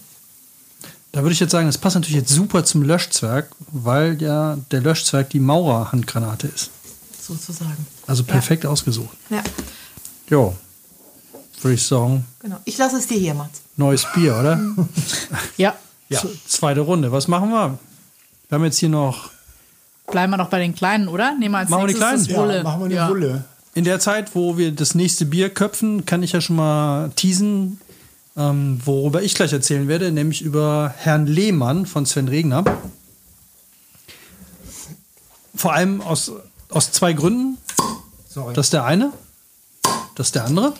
Da 1.16 1.22
würde 1.22 1.32
ich 1.32 1.40
jetzt 1.40 1.52
sagen, 1.52 1.66
das 1.66 1.78
passt 1.78 1.94
natürlich 1.96 2.16
jetzt 2.16 2.28
super 2.30 2.62
zum 2.62 2.82
Löschzwerg, 2.82 3.48
weil 3.72 4.20
ja 4.20 4.58
der 4.70 4.82
Löschzwerg 4.82 5.30
die 5.30 5.40
Maurer-Handgranate 5.40 6.46
ist. 6.46 6.70
Sozusagen. 7.18 7.86
Also 8.06 8.22
perfekt 8.22 8.66
ausgesucht. 8.66 9.16
Ja, 9.30 9.42
Jo, 10.28 10.54
würde 11.62 11.74
ich 11.74 11.86
sagen, 11.86 12.26
genau. 12.38 12.56
Ich 12.66 12.76
lasse 12.76 12.98
es 12.98 13.06
dir 13.06 13.18
hier, 13.18 13.32
Mats. 13.32 13.62
neues 13.78 14.06
Bier, 14.14 14.36
oder? 14.38 14.60
Ja. 15.56 15.74
Ja. 16.10 16.20
Zweite 16.46 16.80
Runde. 16.80 17.10
Was 17.12 17.28
machen 17.28 17.48
wir? 17.48 17.78
Wir 18.50 18.56
haben 18.56 18.64
jetzt 18.64 18.76
hier 18.78 18.90
noch 18.90 19.30
Bleiben 20.10 20.30
wir 20.32 20.36
noch 20.36 20.50
bei 20.50 20.58
den 20.58 20.74
Kleinen, 20.74 21.08
oder? 21.08 21.34
Nehmen 21.38 21.52
wir 21.54 21.58
als 21.60 21.70
Machen 21.70 21.84
wir 21.84 21.94
die 21.94 21.94
nächstes 21.94 22.26
Kleinen? 22.26 22.28
das 22.28 22.36
Wulle. 22.36 22.56
Ja, 22.58 22.62
machen 22.62 22.80
wir 22.82 22.88
die 22.90 22.94
Ja. 22.94 23.08
Wulle. 23.08 23.44
in 23.72 23.84
der 23.84 24.00
Zeit, 24.00 24.34
wo 24.34 24.58
wir 24.58 24.70
das 24.70 24.94
nächste 24.94 25.24
Bier 25.24 25.48
köpfen, 25.48 26.04
kann 26.04 26.22
ich 26.22 26.32
ja 26.32 26.42
schon 26.42 26.56
mal 26.56 27.10
teasen, 27.16 27.80
ähm, 28.36 28.80
worüber 28.84 29.22
ich 29.22 29.34
gleich 29.34 29.52
erzählen 29.52 29.88
werde, 29.88 30.12
nämlich 30.12 30.42
über 30.42 30.94
Herrn 30.96 31.26
Lehmann 31.26 31.86
von 31.86 32.04
Sven 32.04 32.28
Regner. 32.28 32.64
Vor 35.54 35.72
allem 35.72 36.02
aus, 36.02 36.32
aus 36.68 36.92
zwei 36.92 37.14
Gründen. 37.14 37.58
Sorry. 38.28 38.54
Das 38.54 38.66
ist 38.66 38.72
der 38.74 38.84
eine, 38.84 39.12
das 40.14 40.28
ist 40.28 40.34
der 40.34 40.44
andere. 40.44 40.74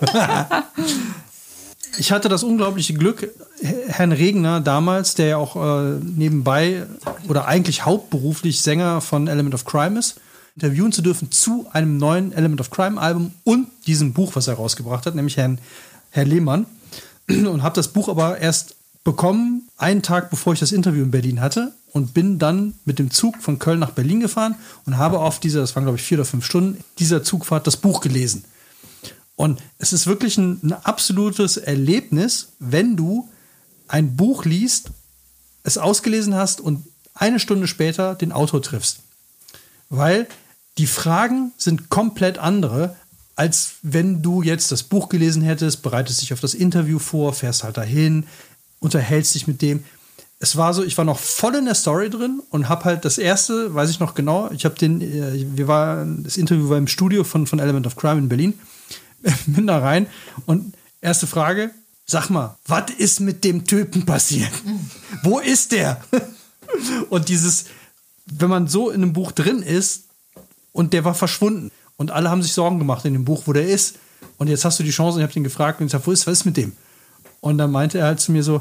ich 1.98 2.12
hatte 2.12 2.30
das 2.30 2.42
unglaubliche 2.42 2.94
Glück, 2.94 3.28
Herrn 3.88 4.12
Regner 4.12 4.60
damals, 4.60 5.14
der 5.14 5.26
ja 5.26 5.36
auch 5.36 5.56
äh, 5.56 5.98
nebenbei 6.02 6.86
oder 7.28 7.46
eigentlich 7.46 7.84
hauptberuflich 7.84 8.62
Sänger 8.62 9.02
von 9.02 9.28
Element 9.28 9.54
of 9.54 9.66
Crime 9.66 9.98
ist, 9.98 10.18
interviewen 10.56 10.92
zu 10.92 11.02
dürfen 11.02 11.30
zu 11.30 11.66
einem 11.72 11.98
neuen 11.98 12.32
Element 12.32 12.60
of 12.60 12.70
Crime 12.70 12.98
Album 12.98 13.32
und 13.44 13.68
diesem 13.86 14.14
Buch, 14.14 14.34
was 14.34 14.48
er 14.48 14.54
rausgebracht 14.54 15.04
hat, 15.04 15.14
nämlich 15.14 15.36
Herrn, 15.36 15.58
Herr 16.12 16.24
Lehmann. 16.24 16.66
Und 17.28 17.62
habe 17.62 17.74
das 17.74 17.88
Buch 17.88 18.08
aber 18.08 18.38
erst 18.38 18.76
bekommen, 19.04 19.68
einen 19.78 20.02
Tag 20.02 20.30
bevor 20.30 20.52
ich 20.52 20.60
das 20.60 20.70
Interview 20.70 21.02
in 21.02 21.10
Berlin 21.10 21.40
hatte 21.40 21.72
und 21.92 22.14
bin 22.14 22.38
dann 22.38 22.74
mit 22.84 22.98
dem 22.98 23.10
Zug 23.10 23.42
von 23.42 23.58
Köln 23.58 23.80
nach 23.80 23.90
Berlin 23.90 24.20
gefahren 24.20 24.54
und 24.86 24.96
habe 24.96 25.18
auf 25.18 25.40
dieser, 25.40 25.60
das 25.60 25.74
waren 25.74 25.84
glaube 25.84 25.98
ich 25.98 26.04
vier 26.04 26.18
oder 26.18 26.24
fünf 26.24 26.44
Stunden, 26.44 26.82
dieser 26.98 27.22
Zugfahrt 27.22 27.66
das 27.66 27.76
Buch 27.76 28.00
gelesen. 28.00 28.44
Und 29.34 29.60
es 29.78 29.92
ist 29.92 30.06
wirklich 30.06 30.38
ein, 30.38 30.60
ein 30.62 30.72
absolutes 30.72 31.56
Erlebnis, 31.56 32.48
wenn 32.58 32.96
du 32.96 33.28
ein 33.88 34.14
Buch 34.14 34.44
liest, 34.44 34.90
es 35.64 35.78
ausgelesen 35.78 36.34
hast 36.34 36.60
und 36.60 36.84
eine 37.14 37.40
Stunde 37.40 37.66
später 37.66 38.14
den 38.14 38.32
Autor 38.32 38.62
triffst. 38.62 39.00
Weil 39.88 40.28
die 40.78 40.86
Fragen 40.86 41.52
sind 41.56 41.90
komplett 41.90 42.38
andere, 42.38 42.96
als 43.42 43.74
wenn 43.82 44.22
du 44.22 44.40
jetzt 44.40 44.70
das 44.70 44.84
Buch 44.84 45.08
gelesen 45.08 45.42
hättest, 45.42 45.82
bereitest 45.82 46.22
dich 46.22 46.32
auf 46.32 46.38
das 46.38 46.54
Interview 46.54 47.00
vor, 47.00 47.32
fährst 47.32 47.64
halt 47.64 47.76
dahin, 47.76 48.24
unterhältst 48.78 49.34
dich 49.34 49.48
mit 49.48 49.60
dem. 49.62 49.82
Es 50.38 50.56
war 50.56 50.72
so, 50.72 50.84
ich 50.84 50.96
war 50.96 51.04
noch 51.04 51.18
voll 51.18 51.56
in 51.56 51.64
der 51.64 51.74
Story 51.74 52.08
drin 52.08 52.40
und 52.50 52.68
habe 52.68 52.84
halt 52.84 53.04
das 53.04 53.18
erste, 53.18 53.74
weiß 53.74 53.90
ich 53.90 53.98
noch 53.98 54.14
genau, 54.14 54.48
ich 54.52 54.64
habe 54.64 54.76
den, 54.76 55.00
äh, 55.00 55.44
wir 55.56 55.66
waren, 55.66 56.22
das 56.22 56.36
Interview 56.36 56.68
war 56.68 56.78
im 56.78 56.86
Studio 56.86 57.24
von, 57.24 57.48
von 57.48 57.58
Element 57.58 57.84
of 57.84 57.96
Crime 57.96 58.18
in 58.18 58.28
Berlin, 58.28 58.54
bin 59.46 59.66
da 59.66 59.78
rein 59.80 60.06
und 60.46 60.74
erste 61.00 61.26
Frage, 61.26 61.72
sag 62.06 62.30
mal, 62.30 62.56
was 62.66 62.92
ist 62.96 63.18
mit 63.18 63.42
dem 63.42 63.64
Typen 63.64 64.06
passiert? 64.06 64.52
Wo 65.24 65.40
ist 65.40 65.72
der? 65.72 66.00
und 67.10 67.28
dieses, 67.28 67.64
wenn 68.26 68.50
man 68.50 68.68
so 68.68 68.90
in 68.90 69.02
einem 69.02 69.12
Buch 69.12 69.32
drin 69.32 69.62
ist 69.62 70.04
und 70.70 70.92
der 70.92 71.04
war 71.04 71.14
verschwunden 71.14 71.72
und 72.02 72.10
alle 72.10 72.28
haben 72.28 72.42
sich 72.42 72.52
Sorgen 72.52 72.80
gemacht 72.80 73.04
in 73.04 73.12
dem 73.12 73.24
Buch, 73.24 73.44
wo 73.46 73.52
der 73.52 73.68
ist 73.68 73.94
und 74.36 74.48
jetzt 74.48 74.64
hast 74.64 74.78
du 74.80 74.82
die 74.82 74.90
Chance 74.90 75.16
und 75.16 75.22
ich 75.22 75.30
habe 75.30 75.38
ihn 75.38 75.44
gefragt 75.44 75.80
und 75.80 75.86
ich 75.86 75.92
sag, 75.92 76.04
wo 76.04 76.10
ist, 76.10 76.26
was 76.26 76.40
ist 76.40 76.44
mit 76.44 76.56
dem? 76.56 76.72
Und 77.40 77.58
dann 77.58 77.70
meinte 77.70 77.98
er 77.98 78.06
halt 78.06 78.18
zu 78.20 78.32
mir 78.32 78.42
so, 78.42 78.60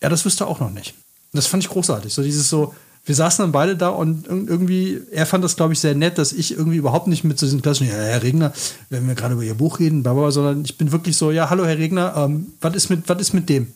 ja, 0.00 0.08
das 0.08 0.24
wüsste 0.24 0.44
er 0.44 0.48
auch 0.48 0.60
noch 0.60 0.70
nicht. 0.70 0.94
Und 1.32 1.38
das 1.38 1.48
fand 1.48 1.64
ich 1.64 1.68
großartig. 1.68 2.14
So 2.14 2.22
dieses 2.22 2.48
so, 2.48 2.74
wir 3.04 3.14
saßen 3.14 3.42
dann 3.42 3.50
beide 3.50 3.76
da 3.76 3.88
und 3.88 4.28
irgendwie, 4.28 5.00
er 5.10 5.26
fand 5.26 5.42
das, 5.42 5.56
glaube 5.56 5.72
ich, 5.72 5.80
sehr 5.80 5.96
nett, 5.96 6.16
dass 6.18 6.32
ich 6.32 6.52
irgendwie 6.52 6.76
überhaupt 6.76 7.08
nicht 7.08 7.24
mit 7.24 7.40
so 7.40 7.46
diesen 7.46 7.60
klassischen, 7.60 7.88
ja, 7.88 7.94
Herr 7.96 8.22
Regner, 8.22 8.52
wenn 8.88 9.08
wir 9.08 9.16
gerade 9.16 9.34
über 9.34 9.42
Ihr 9.42 9.54
Buch 9.54 9.80
reden, 9.80 10.04
bla, 10.04 10.30
sondern 10.30 10.64
ich 10.64 10.78
bin 10.78 10.92
wirklich 10.92 11.16
so, 11.16 11.32
ja, 11.32 11.50
hallo, 11.50 11.66
Herr 11.66 11.78
Regner, 11.78 12.14
ähm, 12.16 12.52
was 12.60 12.74
ist 12.76 12.90
mit, 12.90 13.08
was 13.08 13.20
ist 13.20 13.32
mit 13.32 13.48
dem? 13.48 13.72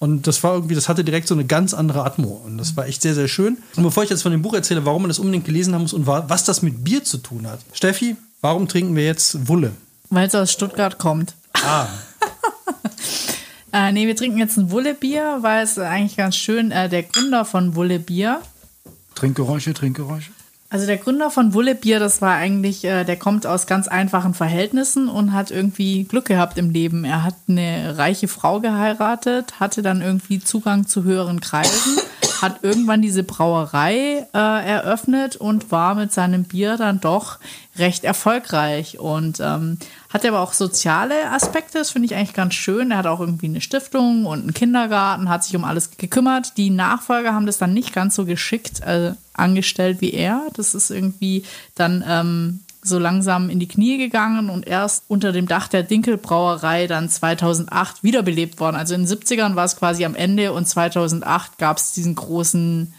Und 0.00 0.26
das 0.26 0.42
war 0.42 0.54
irgendwie, 0.54 0.74
das 0.74 0.88
hatte 0.88 1.04
direkt 1.04 1.28
so 1.28 1.34
eine 1.34 1.44
ganz 1.44 1.74
andere 1.74 2.04
Atmo. 2.04 2.40
Und 2.44 2.56
das 2.56 2.74
war 2.76 2.86
echt 2.86 3.02
sehr, 3.02 3.14
sehr 3.14 3.28
schön. 3.28 3.58
Und 3.76 3.82
bevor 3.82 4.02
ich 4.02 4.10
jetzt 4.10 4.22
von 4.22 4.32
dem 4.32 4.40
Buch 4.40 4.54
erzähle, 4.54 4.84
warum 4.86 5.02
man 5.02 5.10
das 5.10 5.18
unbedingt 5.18 5.44
gelesen 5.44 5.74
haben 5.74 5.82
muss 5.82 5.92
und 5.92 6.06
was 6.06 6.44
das 6.44 6.62
mit 6.62 6.82
Bier 6.82 7.04
zu 7.04 7.18
tun 7.18 7.46
hat. 7.46 7.60
Steffi, 7.74 8.16
warum 8.40 8.66
trinken 8.66 8.96
wir 8.96 9.04
jetzt 9.04 9.46
Wulle? 9.46 9.72
Weil 10.08 10.26
es 10.26 10.34
aus 10.34 10.50
Stuttgart 10.50 10.98
kommt. 10.98 11.34
Ah. 11.54 11.86
Äh, 13.72 13.92
nee, 13.92 14.08
wir 14.08 14.16
trinken 14.16 14.36
jetzt 14.38 14.56
ein 14.56 14.72
Wullebier, 14.72 15.38
weil 15.42 15.62
es 15.62 15.78
eigentlich 15.78 16.16
ganz 16.16 16.34
schön, 16.34 16.72
äh, 16.72 16.88
der 16.88 17.04
Gründer 17.04 17.44
von 17.44 17.76
Wullebier, 17.76 18.40
Trinkgeräusche, 19.14 19.74
Trinkgeräusche. 19.74 20.32
Also 20.72 20.86
der 20.86 20.98
Gründer 20.98 21.30
von 21.32 21.52
Wullebier, 21.52 21.98
das 21.98 22.22
war 22.22 22.36
eigentlich, 22.36 22.84
äh, 22.84 23.02
der 23.02 23.16
kommt 23.16 23.44
aus 23.44 23.66
ganz 23.66 23.88
einfachen 23.88 24.34
Verhältnissen 24.34 25.08
und 25.08 25.32
hat 25.32 25.50
irgendwie 25.50 26.04
Glück 26.04 26.26
gehabt 26.26 26.58
im 26.58 26.70
Leben. 26.70 27.04
Er 27.04 27.24
hat 27.24 27.34
eine 27.48 27.98
reiche 27.98 28.28
Frau 28.28 28.60
geheiratet, 28.60 29.58
hatte 29.58 29.82
dann 29.82 30.00
irgendwie 30.00 30.38
Zugang 30.38 30.86
zu 30.86 31.02
höheren 31.02 31.40
Kreisen, 31.40 31.98
hat 32.40 32.62
irgendwann 32.62 33.02
diese 33.02 33.22
Brauerei 33.22 34.26
äh, 34.32 34.68
eröffnet 34.68 35.36
und 35.36 35.70
war 35.70 35.94
mit 35.94 36.12
seinem 36.12 36.44
Bier 36.44 36.76
dann 36.76 37.00
doch 37.00 37.38
recht 37.76 38.04
erfolgreich 38.04 38.98
und 38.98 39.40
ähm, 39.40 39.78
hat 40.08 40.26
aber 40.26 40.40
auch 40.40 40.52
soziale 40.52 41.30
Aspekte, 41.30 41.78
das 41.78 41.90
finde 41.90 42.06
ich 42.06 42.14
eigentlich 42.14 42.34
ganz 42.34 42.54
schön. 42.54 42.90
Er 42.90 42.98
hat 42.98 43.06
auch 43.06 43.20
irgendwie 43.20 43.46
eine 43.46 43.60
Stiftung 43.60 44.26
und 44.26 44.40
einen 44.40 44.54
Kindergarten, 44.54 45.28
hat 45.28 45.44
sich 45.44 45.56
um 45.56 45.64
alles 45.64 45.96
gekümmert. 45.96 46.56
Die 46.56 46.70
Nachfolger 46.70 47.32
haben 47.32 47.46
das 47.46 47.58
dann 47.58 47.72
nicht 47.72 47.92
ganz 47.92 48.14
so 48.14 48.24
geschickt 48.24 48.80
äh, 48.80 49.12
angestellt 49.32 50.00
wie 50.00 50.12
er. 50.12 50.42
Das 50.54 50.74
ist 50.74 50.90
irgendwie 50.90 51.44
dann 51.74 52.04
ähm, 52.06 52.60
so 52.82 52.98
langsam 52.98 53.50
in 53.50 53.60
die 53.60 53.68
Knie 53.68 53.98
gegangen 53.98 54.48
und 54.48 54.66
erst 54.66 55.04
unter 55.08 55.32
dem 55.32 55.46
Dach 55.46 55.68
der 55.68 55.82
Dinkelbrauerei 55.82 56.86
dann 56.86 57.08
2008 57.08 58.02
wiederbelebt 58.02 58.58
worden. 58.58 58.76
Also 58.76 58.94
in 58.94 59.04
den 59.04 59.18
70ern 59.18 59.54
war 59.54 59.64
es 59.64 59.76
quasi 59.76 60.04
am 60.04 60.14
Ende 60.14 60.52
und 60.52 60.66
2008 60.66 61.58
gab 61.58 61.76
es 61.76 61.92
diesen 61.92 62.14
großen 62.14 62.92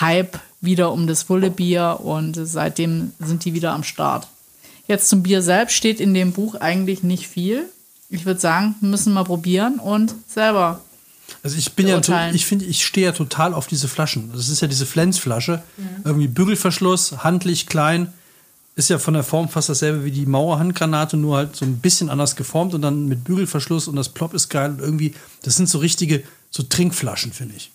Hype 0.00 0.38
wieder 0.60 0.92
um 0.92 1.06
das 1.06 1.28
Wullebier 1.28 2.00
und 2.02 2.34
seitdem 2.34 3.12
sind 3.18 3.44
die 3.44 3.54
wieder 3.54 3.72
am 3.72 3.84
Start. 3.84 4.28
Jetzt 4.86 5.08
zum 5.08 5.22
Bier 5.22 5.42
selbst 5.42 5.74
steht 5.74 6.00
in 6.00 6.12
dem 6.14 6.32
Buch 6.32 6.54
eigentlich 6.56 7.02
nicht 7.02 7.28
viel. 7.28 7.66
Ich 8.10 8.26
würde 8.26 8.40
sagen, 8.40 8.74
müssen 8.80 9.14
wir 9.14 9.24
probieren 9.24 9.78
und 9.78 10.14
selber. 10.26 10.80
Also 11.42 11.56
ich 11.56 11.72
bin 11.72 11.88
ja, 11.88 11.94
beurteilen. 11.94 12.34
ich 12.34 12.44
finde, 12.44 12.66
ich 12.66 12.84
stehe 12.84 13.06
ja 13.06 13.12
total 13.12 13.54
auf 13.54 13.66
diese 13.66 13.88
Flaschen. 13.88 14.30
Das 14.34 14.48
ist 14.48 14.60
ja 14.60 14.68
diese 14.68 14.86
Flensflasche. 14.86 15.62
Irgendwie 16.04 16.28
Bügelverschluss, 16.28 17.24
handlich, 17.24 17.66
klein. 17.66 18.12
Ist 18.74 18.88
ja 18.88 18.98
von 18.98 19.14
der 19.14 19.22
Form 19.22 19.48
fast 19.48 19.68
dasselbe 19.68 20.04
wie 20.04 20.10
die 20.10 20.24
Mauerhandgranate, 20.24 21.16
nur 21.16 21.36
halt 21.36 21.56
so 21.56 21.64
ein 21.64 21.78
bisschen 21.78 22.08
anders 22.08 22.36
geformt 22.36 22.72
und 22.72 22.82
dann 22.82 23.06
mit 23.06 23.24
Bügelverschluss 23.24 23.86
und 23.86 23.96
das 23.96 24.08
Plop 24.08 24.32
ist 24.32 24.48
geil 24.48 24.70
und 24.70 24.80
irgendwie, 24.80 25.14
das 25.42 25.56
sind 25.56 25.68
so 25.68 25.78
richtige, 25.78 26.22
so 26.50 26.62
Trinkflaschen, 26.62 27.32
finde 27.32 27.54
ich. 27.56 27.70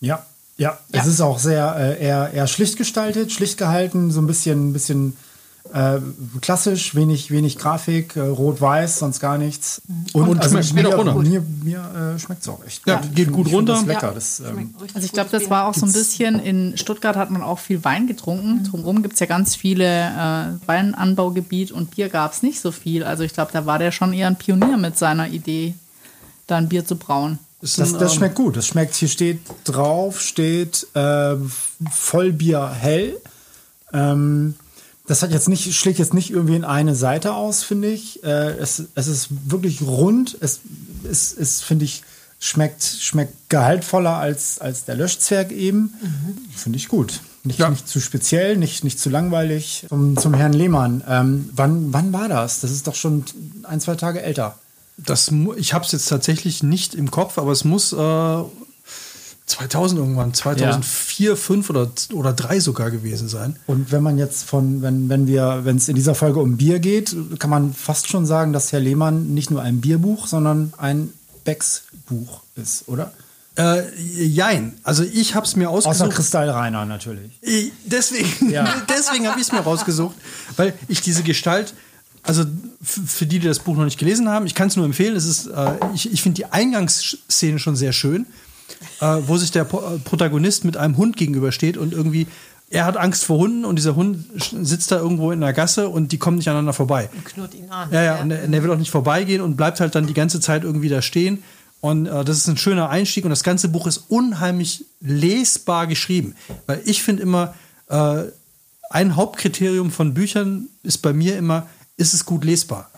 Ja, 0.00 0.24
ja, 0.58 0.78
Es 0.92 1.06
ist 1.06 1.20
auch 1.20 1.38
sehr 1.38 1.76
äh, 1.76 2.02
eher, 2.02 2.32
eher 2.32 2.46
schlicht 2.46 2.78
gestaltet, 2.78 3.30
schlicht 3.30 3.58
gehalten, 3.58 4.10
so 4.10 4.20
ein 4.20 4.26
bisschen, 4.26 4.72
bisschen 4.72 5.16
äh, 5.72 6.00
klassisch, 6.40 6.94
wenig, 6.94 7.30
wenig 7.30 7.58
Grafik, 7.58 8.16
äh, 8.16 8.20
rot-weiß, 8.20 8.98
sonst 9.00 9.20
gar 9.20 9.38
nichts. 9.38 9.82
Und, 10.12 10.28
Und 10.28 10.44
schmeckt- 10.44 10.66
geht 10.74 10.74
mir, 10.74 10.88
auch 10.88 10.98
runter. 10.98 11.14
mir, 11.14 11.42
mir 11.62 12.14
äh, 12.16 12.18
schmeckt 12.18 12.42
es 12.42 12.48
auch 12.48 12.64
echt. 12.64 12.86
Ja, 12.86 13.00
geht 13.14 13.32
gut 13.32 13.46
Ich 13.46 13.52
find 13.52 13.68
runter. 13.68 13.72
Das 13.74 13.84
lecker. 13.86 14.08
Ja. 14.08 14.12
Das, 14.14 14.40
ähm, 14.40 14.74
Also 14.94 15.04
ich 15.06 15.12
glaube, 15.12 15.30
das 15.30 15.48
war 15.50 15.66
auch 15.66 15.74
so 15.74 15.86
ein 15.86 15.92
bisschen, 15.92 16.38
in 16.40 16.76
Stuttgart 16.76 17.16
hat 17.16 17.30
man 17.30 17.42
auch 17.42 17.58
viel 17.58 17.84
Wein 17.84 18.06
getrunken. 18.06 18.64
Drumherum 18.64 19.02
gibt 19.02 19.14
es 19.14 19.20
ja 19.20 19.26
ganz 19.26 19.54
viele 19.54 19.84
äh, 19.86 20.66
Weinanbaugebiet 20.68 21.72
und 21.72 21.92
Bier 21.96 22.08
gab 22.08 22.32
es 22.32 22.42
nicht 22.42 22.60
so 22.60 22.72
viel. 22.72 23.04
Also 23.04 23.22
ich 23.22 23.32
glaube, 23.32 23.50
da 23.52 23.66
war 23.66 23.78
der 23.78 23.92
schon 23.92 24.12
eher 24.12 24.26
ein 24.28 24.36
Pionier 24.36 24.76
mit 24.76 24.96
seiner 24.98 25.28
Idee, 25.28 25.74
da 26.46 26.56
ein 26.56 26.68
Bier 26.68 26.84
zu 26.84 26.96
brauen. 26.96 27.38
Das, 27.62 27.74
das 27.76 27.92
ähm, 27.94 28.08
schmeckt 28.10 28.34
gut. 28.34 28.56
Das 28.56 28.66
schmeckt, 28.66 28.94
hier 28.94 29.08
steht 29.08 29.40
drauf, 29.64 30.20
steht 30.20 30.86
äh, 30.94 31.34
Vollbier 31.90 32.70
hell. 32.70 33.16
Ähm, 33.92 34.54
das 35.06 35.22
hat 35.22 35.30
jetzt 35.30 35.48
nicht, 35.48 35.72
schlägt 35.74 35.98
jetzt 35.98 36.14
nicht 36.14 36.30
irgendwie 36.30 36.56
in 36.56 36.64
eine 36.64 36.94
Seite 36.94 37.34
aus, 37.34 37.62
finde 37.62 37.88
ich. 37.88 38.22
Äh, 38.24 38.56
es, 38.58 38.82
es 38.94 39.06
ist 39.06 39.28
wirklich 39.50 39.82
rund. 39.82 40.36
Es 40.40 40.60
ist, 41.04 41.32
ist 41.38 41.62
finde 41.64 41.84
ich, 41.84 42.02
schmeckt, 42.38 42.82
schmeckt 42.82 43.48
gehaltvoller 43.48 44.16
als, 44.16 44.58
als 44.60 44.84
der 44.84 44.96
Löschzwerg 44.96 45.52
eben. 45.52 45.94
Finde 46.54 46.76
ich 46.78 46.88
gut. 46.88 47.20
Nicht, 47.44 47.60
Ja. 47.60 47.70
nicht 47.70 47.88
zu 47.88 48.00
speziell, 48.00 48.56
nicht, 48.56 48.82
nicht 48.82 48.98
zu 48.98 49.08
langweilig. 49.08 49.86
Zum, 49.88 50.16
zum 50.16 50.34
Herrn 50.34 50.52
Lehmann. 50.52 51.04
Ähm, 51.08 51.48
wann, 51.54 51.92
wann 51.92 52.12
war 52.12 52.28
das? 52.28 52.60
Das 52.60 52.72
ist 52.72 52.86
doch 52.88 52.96
schon 52.96 53.24
ein, 53.62 53.80
zwei 53.80 53.94
Tage 53.94 54.20
älter. 54.22 54.58
Das, 54.98 55.30
ich 55.56 55.72
habe 55.74 55.84
es 55.84 55.92
jetzt 55.92 56.08
tatsächlich 56.08 56.62
nicht 56.62 56.94
im 56.94 57.10
Kopf, 57.10 57.38
aber 57.38 57.52
es 57.52 57.64
muss 57.64 57.92
äh, 57.92 57.96
2000 59.46 60.00
irgendwann, 60.00 60.34
2004, 60.34 61.36
5 61.36 61.70
oder, 61.70 61.88
oder 62.12 62.32
3 62.32 62.58
sogar 62.60 62.90
gewesen 62.90 63.28
sein. 63.28 63.56
Und 63.66 63.92
wenn 63.92 64.02
man 64.02 64.18
jetzt 64.18 64.44
von, 64.44 64.82
wenn, 64.82 65.08
wenn 65.08 65.26
wir, 65.28 65.60
wenn 65.64 65.76
es 65.76 65.88
in 65.88 65.94
dieser 65.94 66.14
Folge 66.16 66.40
um 66.40 66.56
Bier 66.56 66.80
geht, 66.80 67.14
kann 67.38 67.50
man 67.50 67.72
fast 67.72 68.08
schon 68.08 68.26
sagen, 68.26 68.52
dass 68.52 68.72
Herr 68.72 68.80
Lehmann 68.80 69.34
nicht 69.34 69.50
nur 69.52 69.62
ein 69.62 69.80
Bierbuch, 69.80 70.26
sondern 70.26 70.72
ein 70.78 71.12
Becks-Buch 71.44 72.42
ist, 72.56 72.88
oder? 72.88 73.12
Äh, 73.56 73.84
jein. 74.00 74.74
Also 74.82 75.02
ich 75.04 75.34
habe 75.34 75.46
es 75.46 75.56
mir 75.56 75.70
Außer 75.70 75.88
ausgesucht. 75.88 76.16
Kristallreiner 76.16 76.84
natürlich. 76.84 77.30
Ich- 77.40 77.72
Deswegen, 77.86 78.50
Ja. 78.50 78.68
deswegen 78.88 79.28
habe 79.28 79.38
ich 79.40 79.46
es 79.46 79.52
mir 79.52 79.60
rausgesucht, 79.60 80.16
weil 80.56 80.74
ich 80.88 81.00
diese 81.02 81.22
Gestalt, 81.22 81.72
also 82.24 82.44
für 82.82 83.24
die, 83.26 83.38
die 83.38 83.46
das 83.46 83.60
Buch 83.60 83.76
noch 83.76 83.84
nicht 83.84 83.98
gelesen 83.98 84.28
haben, 84.28 84.44
ich 84.46 84.54
kann 84.56 84.68
es 84.68 84.76
nur 84.76 84.84
empfehlen. 84.84 85.14
Es 85.16 85.24
ist, 85.24 85.46
äh, 85.46 85.70
ich 85.94 86.12
ich 86.12 86.20
finde 86.22 86.34
die 86.36 86.46
Eingangsszene 86.46 87.58
schon 87.60 87.76
sehr 87.76 87.92
schön, 87.92 88.26
äh, 89.00 89.16
wo 89.26 89.36
sich 89.36 89.50
der 89.50 89.62
äh, 89.62 89.98
Protagonist 90.04 90.64
mit 90.64 90.76
einem 90.76 90.96
Hund 90.96 91.16
gegenübersteht 91.16 91.76
und 91.76 91.92
irgendwie 91.92 92.26
er 92.68 92.84
hat 92.84 92.96
Angst 92.96 93.24
vor 93.24 93.38
Hunden 93.38 93.64
und 93.64 93.76
dieser 93.76 93.94
Hund 93.94 94.24
sitzt 94.62 94.90
da 94.90 94.96
irgendwo 94.96 95.30
in 95.30 95.40
der 95.40 95.52
Gasse 95.52 95.88
und 95.88 96.10
die 96.10 96.18
kommen 96.18 96.38
nicht 96.38 96.48
aneinander 96.48 96.72
vorbei. 96.72 97.08
Knurrt 97.24 97.54
ihn 97.54 97.70
an. 97.70 97.92
Ja, 97.92 98.02
ja, 98.02 98.16
und 98.16 98.30
er, 98.30 98.42
und 98.42 98.52
er 98.52 98.62
will 98.62 98.72
auch 98.72 98.78
nicht 98.78 98.90
vorbeigehen 98.90 99.40
und 99.40 99.56
bleibt 99.56 99.78
halt 99.78 99.94
dann 99.94 100.06
die 100.06 100.14
ganze 100.14 100.40
Zeit 100.40 100.64
irgendwie 100.64 100.88
da 100.88 101.00
stehen. 101.00 101.44
Und 101.80 102.06
äh, 102.06 102.24
das 102.24 102.38
ist 102.38 102.48
ein 102.48 102.56
schöner 102.56 102.90
Einstieg 102.90 103.24
und 103.24 103.30
das 103.30 103.44
ganze 103.44 103.68
Buch 103.68 103.86
ist 103.86 104.06
unheimlich 104.08 104.84
lesbar 105.00 105.86
geschrieben. 105.86 106.34
Weil 106.66 106.82
ich 106.84 107.02
finde 107.02 107.22
immer, 107.22 107.54
äh, 107.88 108.24
ein 108.90 109.14
Hauptkriterium 109.14 109.92
von 109.92 110.14
Büchern 110.14 110.68
ist 110.82 110.98
bei 110.98 111.12
mir 111.12 111.36
immer, 111.36 111.68
ist 111.96 112.14
es 112.14 112.24
gut 112.24 112.44
lesbar? 112.44 112.90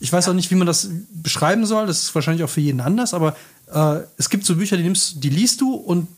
Ich 0.00 0.12
weiß 0.12 0.28
auch 0.28 0.34
nicht, 0.34 0.50
wie 0.50 0.56
man 0.56 0.66
das 0.66 0.90
beschreiben 1.10 1.64
soll, 1.64 1.86
das 1.86 2.02
ist 2.02 2.14
wahrscheinlich 2.14 2.44
auch 2.44 2.50
für 2.50 2.60
jeden 2.60 2.80
anders, 2.80 3.14
aber 3.14 3.36
äh, 3.72 4.00
es 4.16 4.30
gibt 4.30 4.44
so 4.44 4.56
Bücher, 4.56 4.76
die 4.76 4.82
nimmst, 4.82 5.22
die 5.22 5.30
liest 5.30 5.60
du 5.60 5.74
und 5.74 6.08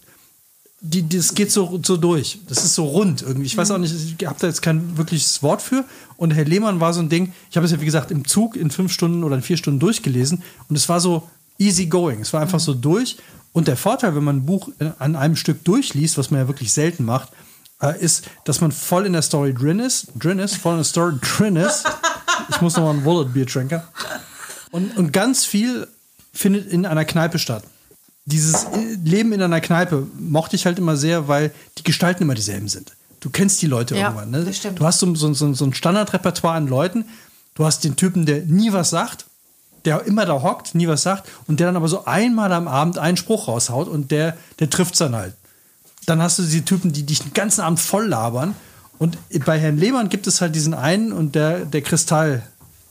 die, 0.80 1.08
das 1.08 1.34
geht 1.34 1.50
so, 1.50 1.80
so 1.84 1.96
durch. 1.96 2.38
Das 2.48 2.64
ist 2.64 2.74
so 2.74 2.84
rund 2.84 3.22
irgendwie. 3.22 3.46
Ich 3.46 3.56
weiß 3.56 3.70
auch 3.72 3.78
nicht, 3.78 3.92
ich 3.92 4.26
habe 4.26 4.38
da 4.38 4.46
jetzt 4.46 4.62
kein 4.62 4.96
wirkliches 4.96 5.42
Wort 5.42 5.60
für. 5.60 5.84
Und 6.16 6.30
Herr 6.30 6.44
Lehmann 6.44 6.78
war 6.80 6.94
so 6.94 7.00
ein 7.00 7.08
Ding, 7.08 7.32
ich 7.50 7.56
habe 7.56 7.66
es 7.66 7.72
ja 7.72 7.80
wie 7.80 7.84
gesagt 7.84 8.10
im 8.10 8.26
Zug 8.26 8.56
in 8.56 8.70
fünf 8.70 8.92
Stunden 8.92 9.24
oder 9.24 9.36
in 9.36 9.42
vier 9.42 9.56
Stunden 9.56 9.80
durchgelesen 9.80 10.42
und 10.68 10.76
es 10.76 10.88
war 10.88 11.00
so 11.00 11.28
easy 11.58 11.86
going. 11.86 12.20
Es 12.20 12.32
war 12.32 12.40
einfach 12.40 12.60
so 12.60 12.74
durch. 12.74 13.16
Und 13.52 13.66
der 13.66 13.76
Vorteil, 13.76 14.14
wenn 14.14 14.22
man 14.22 14.36
ein 14.36 14.46
Buch 14.46 14.68
äh, 14.78 14.90
an 14.98 15.16
einem 15.16 15.34
Stück 15.34 15.64
durchliest, 15.64 16.16
was 16.16 16.30
man 16.30 16.40
ja 16.40 16.48
wirklich 16.48 16.72
selten 16.72 17.04
macht, 17.04 17.30
äh, 17.82 17.98
ist, 18.00 18.28
dass 18.44 18.60
man 18.60 18.70
voll 18.70 19.06
in 19.06 19.14
der 19.14 19.22
Story 19.22 19.54
drin 19.54 19.80
ist, 19.80 20.08
drin 20.14 20.38
ist, 20.38 20.56
voll 20.56 20.74
in 20.74 20.78
der 20.78 20.84
Story 20.84 21.14
drin 21.20 21.56
ist. 21.56 21.84
Ich 22.50 22.60
muss 22.60 22.76
noch 22.76 22.84
mal 22.84 22.94
ein 22.94 23.04
Wallet 23.04 23.32
Bier 23.34 23.46
trinken. 23.46 23.82
Und, 24.70 24.96
und 24.96 25.12
ganz 25.12 25.44
viel 25.44 25.88
findet 26.32 26.70
in 26.70 26.87
einer 26.87 27.04
Kneipe 27.04 27.38
statt. 27.38 27.64
dieses 28.25 28.64
äh, 28.64 28.97
Leben 29.04 29.32
in 29.32 29.42
einer 29.42 29.61
Kneipe 29.61 30.06
mochte 30.18 30.56
ich 30.56 30.66
halt 30.66 30.78
immer 30.78 30.97
sehr, 30.97 31.28
weil 31.28 31.52
die 31.78 31.82
Gestalten 31.82 32.23
immer 32.25 32.35
dieselben 32.35 32.68
sind. 32.68 32.92
Du 33.20 33.30
kennst 33.30 33.61
die 33.62 33.66
Leute 33.66 33.97
Ja, 33.97 34.08
irgendwann. 34.08 34.30
Ne? 34.30 34.44
das 34.44 34.56
stimmt. 34.58 34.78
Du 34.78 34.85
hast 34.85 35.00
so, 35.00 35.14
so, 35.14 35.32
so, 35.32 35.64
ein 35.64 35.75
Standardrepertoire 35.75 36.54
an 36.54 36.68
Leuten. 36.68 37.04
Du 37.54 37.64
hast 37.64 37.82
den 37.85 37.97
Typen, 37.97 38.26
der 38.26 38.42
nie 38.42 38.73
was 38.73 38.90
sagt, 38.90 39.25
der 39.85 40.04
immer 40.04 40.26
da 40.26 40.42
hockt, 40.42 40.75
nie 40.75 40.87
was 40.87 41.02
sagt 41.02 41.28
und 41.47 41.58
der 41.58 41.68
dann 41.68 41.76
aber 41.76 41.88
so 41.88 42.04
einmal 42.04 42.52
am 42.52 42.68
Abend 42.68 42.99
einen 42.99 43.16
Spruch 43.16 43.49
raushaut 43.49 43.88
und 43.88 44.11
der, 44.11 44.37
der 44.61 44.70
trifft's 44.70 44.99
dann 44.99 45.16
halt. 45.16 45.35
Dann 46.06 46.23
hast 46.23 46.38
du 46.38 46.42
die 46.42 46.62
Typen, 46.62 46.92
die 46.92 47.04
dich 47.04 47.20
den 47.20 47.32
ganzen 47.32 47.62
Abend 47.62 47.80
voll 47.80 48.06
labern. 48.06 48.54
Und 48.99 49.18
bei 49.44 49.58
Herrn 49.58 49.78
Lehmann 49.78 50.08
gibt 50.08 50.26
es 50.26 50.40
halt 50.40 50.54
diesen 50.54 50.75
einen 50.75 51.12
und 51.12 51.35
der, 51.35 51.64
der 51.64 51.82
Kristall, 51.82 52.42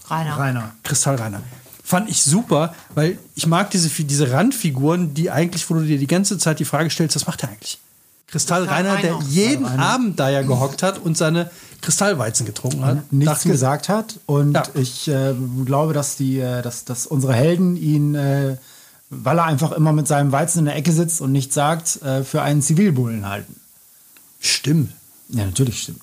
Rainer. 0.10 0.38
Rainer. 0.38 0.76
Kristallreiner. 0.84 1.42
Fand 1.88 2.10
ich 2.10 2.22
super, 2.22 2.76
weil 2.96 3.18
ich 3.36 3.48
mag 3.48 3.72
diese, 3.72 3.88
diese 4.04 4.30
Randfiguren, 4.32 5.14
die 5.14 5.32
eigentlich, 5.32 5.70
wo 5.70 5.74
du 5.76 5.86
dir 5.86 5.98
die 5.98 6.06
ganze 6.06 6.38
Zeit 6.38 6.60
die 6.60 6.66
Frage 6.66 6.90
stellst, 6.90 7.16
was 7.16 7.28
macht 7.28 7.44
er 7.44 7.50
eigentlich? 7.50 7.80
Kristallreiner, 8.28 8.98
der 8.98 9.14
Kristallreiner. 9.14 9.30
jeden 9.30 9.66
Abend 9.66 10.20
da 10.20 10.30
ja 10.30 10.42
gehockt 10.42 10.84
hat 10.84 11.00
und 11.00 11.18
seine 11.18 11.50
Kristallweizen 11.80 12.46
getrunken 12.46 12.84
hat. 12.84 13.14
nichts 13.14 13.36
Dachte 13.36 13.48
gesagt 13.50 13.88
hat. 13.88 14.20
Und 14.26 14.54
Ja. 14.56 14.64
ich 14.74 15.08
äh, 15.08 15.34
glaube, 15.64 15.94
dass, 15.94 16.18
die, 16.18 16.40
äh, 16.40 16.62
dass, 16.62 16.84
dass 16.84 17.08
unsere 17.08 17.34
Helden 17.34 17.78
ihn, 17.78 18.16
äh, 18.16 18.58
weil 19.10 19.40
er 19.40 19.46
einfach 19.46 19.72
immer 19.72 19.94
mit 19.94 20.10
seinem 20.10 20.34
Weizen 20.34 20.60
in 20.60 20.66
der 20.66 20.76
Ecke 20.76 20.92
sitzt 20.92 21.22
und 21.22 21.32
nichts 21.32 21.56
sagt, 21.56 22.02
äh, 22.02 22.26
für 22.26 22.42
einen 22.42 22.62
Zivilbullen 22.62 23.30
halten. 23.30 23.56
Stimmt. 24.42 24.92
Ja, 25.30 25.46
natürlich 25.46 25.84
stimmt. 25.84 26.02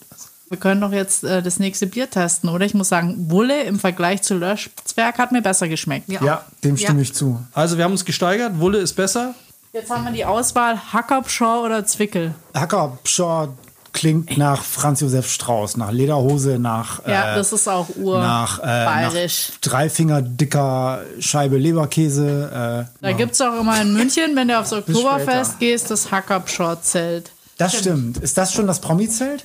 Wir 0.55 0.61
können 0.61 0.81
doch 0.81 0.93
jetzt 0.93 1.25
äh, 1.25 1.43
das 1.43 1.59
nächste 1.59 1.89
Bier 1.89 2.09
testen, 2.09 2.49
oder? 2.49 2.65
Ich 2.65 2.75
muss 2.75 2.89
sagen, 2.89 3.29
Wulle 3.29 3.65
im 3.65 3.81
Vergleich 3.81 4.23
zu 4.23 4.35
Löschzwerg 4.39 5.19
hat 5.19 5.33
mir 5.33 5.43
besser 5.43 5.67
geschmeckt. 5.67 6.09
Ja. 6.09 6.23
Ja, 6.23 6.45
dem 6.63 6.77
stimme 6.77 7.01
Ja. 7.01 7.03
ich 7.03 7.13
zu. 7.13 7.41
Also 7.53 7.77
wir 7.77 7.83
haben 7.83 7.91
uns 7.91 8.05
gesteigert, 8.05 8.61
Wulle 8.61 8.79
ist 8.79 8.93
besser. 8.93 9.35
Jetzt 9.73 9.91
haben 9.91 10.05
wir 10.05 10.13
die 10.13 10.25
Auswahl 10.25 10.79
Hackerpschau 10.93 11.63
oder 11.65 11.85
Zwickel. 11.85 12.37
Hacker 12.55 12.97
Pshaw 13.03 13.49
klingt 13.93 14.39
nach 14.39 14.63
Franz 14.63 15.01
Josef 15.01 15.29
Strauß, 15.29 15.77
nach 15.77 15.91
Lederhose, 15.91 16.61
nach, 16.61 17.05
Ja, 17.05 17.33
äh, 17.33 17.35
das 17.35 17.53
ist 17.53 17.67
auch 17.69 17.89
ur 17.97 18.21
nach, 18.21 18.61
äh, 18.61 18.67
nach 18.67 18.85
bayerisch. 19.11 19.49
drei 19.61 19.91
Finger 19.91 20.23
dicker 20.23 21.01
Scheibe 21.19 21.57
Leberkäse. 21.59 22.87
Äh, 23.03 23.05
Da 23.05 23.13
gibt's 23.13 23.41
auch 23.41 23.59
immer 23.59 23.83
in 23.83 23.93
München, 23.93 24.37
wenn 24.37 24.47
du 24.47 24.57
aufs 24.57 24.73
Oktoberfest 24.73 25.59
gehst, 25.59 25.91
das 25.91 26.13
Hackerpschau-Zelt. 26.13 27.33
das 27.59 27.77
stimmt. 27.77 28.19
Ist 28.19 28.39
das 28.39 28.53
schon 28.53 28.69
das 28.69 28.81
Promi-Zelt? 28.81 29.45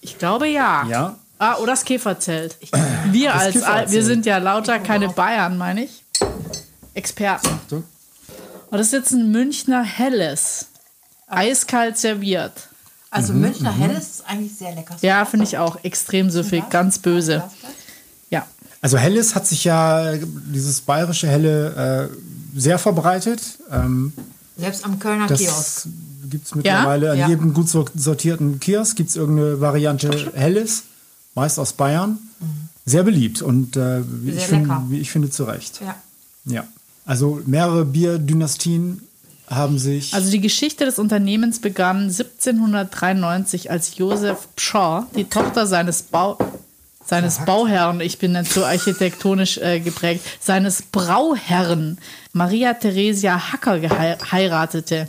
Ich 0.00 0.18
glaube 0.18 0.48
ja. 0.48 0.86
Ja. 0.88 1.16
Ah, 1.38 1.56
oder 1.56 1.72
das 1.72 1.84
Käferzelt. 1.84 2.56
Wir 3.06 3.34
als 3.34 3.54
Käferzelt. 3.54 3.90
wir 3.92 4.04
sind 4.04 4.26
ja 4.26 4.38
lauter 4.38 4.78
keine 4.78 5.08
Bayern, 5.08 5.56
meine 5.56 5.84
ich. 5.84 6.04
Experten. 6.94 7.48
Achtung. 7.48 7.84
Und 8.70 8.78
das 8.78 8.88
ist 8.88 8.92
jetzt 8.92 9.12
ein 9.12 9.30
Münchner 9.30 9.82
Helles. 9.82 10.66
Eiskalt 11.26 11.96
serviert. 11.98 12.68
Also 13.10 13.32
Mhm, 13.32 13.40
Münchner 13.40 13.72
Helles 13.72 14.10
ist 14.10 14.24
eigentlich 14.28 14.56
sehr 14.56 14.74
lecker. 14.74 14.96
Ja, 15.00 15.24
finde 15.24 15.44
ich 15.44 15.58
auch 15.58 15.82
extrem 15.82 16.30
süffig, 16.30 16.68
ganz 16.70 16.98
böse. 16.98 17.42
Ja. 18.30 18.46
Also 18.82 18.98
Helles 18.98 19.34
hat 19.34 19.46
sich 19.46 19.64
ja, 19.64 20.14
dieses 20.16 20.80
bayerische 20.82 21.26
Helle, 21.28 22.08
äh, 22.10 22.58
sehr 22.58 22.78
verbreitet. 22.78 23.40
Ähm, 23.70 24.12
Selbst 24.56 24.84
am 24.84 24.98
Kölner 24.98 25.26
das 25.26 25.40
Kiosk. 25.40 25.86
Gibt 26.30 26.46
es 26.46 26.54
mittlerweile 26.54 27.10
an 27.12 27.18
Ja. 27.18 27.28
jedem 27.28 27.52
gut 27.52 27.68
sor- 27.68 27.90
sortierten 27.94 28.60
Kiosk 28.60 28.96
gibt 28.96 29.10
es 29.10 29.16
irgendeine 29.16 29.60
Variante 29.60 30.30
Helles, 30.34 30.84
meist 31.34 31.58
aus 31.58 31.72
Bayern. 31.74 32.18
Sehr 32.86 33.02
beliebt 33.02 33.42
und 33.42 33.76
äh, 33.76 34.00
wie, 34.06 34.30
ich 34.30 34.46
find, 34.46 34.62
lecker. 34.62 34.84
wie 34.88 34.98
ich 35.00 35.10
finde 35.10 35.30
zu 35.30 35.44
Recht. 35.44 35.80
Ja. 35.84 35.94
Ja. 36.46 36.64
Also 37.04 37.40
mehrere 37.46 37.84
Bierdynastien 37.84 39.02
haben 39.48 39.78
sich. 39.78 40.14
Also 40.14 40.30
die 40.30 40.40
Geschichte 40.40 40.84
des 40.86 40.98
Unternehmens 40.98 41.58
begann 41.60 42.08
1793, 42.08 43.70
als 43.70 43.96
Josef 43.96 44.48
Pschaw, 44.56 45.06
die 45.16 45.24
Tochter 45.24 45.66
seines 45.66 46.02
Bau 46.02 46.38
seines 47.06 47.38
Bauherrn, 47.44 48.00
ich 48.00 48.18
bin 48.18 48.38
so 48.44 48.64
architektonisch 48.64 49.58
äh, 49.58 49.80
geprägt, 49.80 50.24
seines 50.40 50.82
Brauherren 50.82 51.98
Maria 52.32 52.72
Theresia 52.74 53.50
Hacker 53.52 53.80
heiratete. 54.30 55.08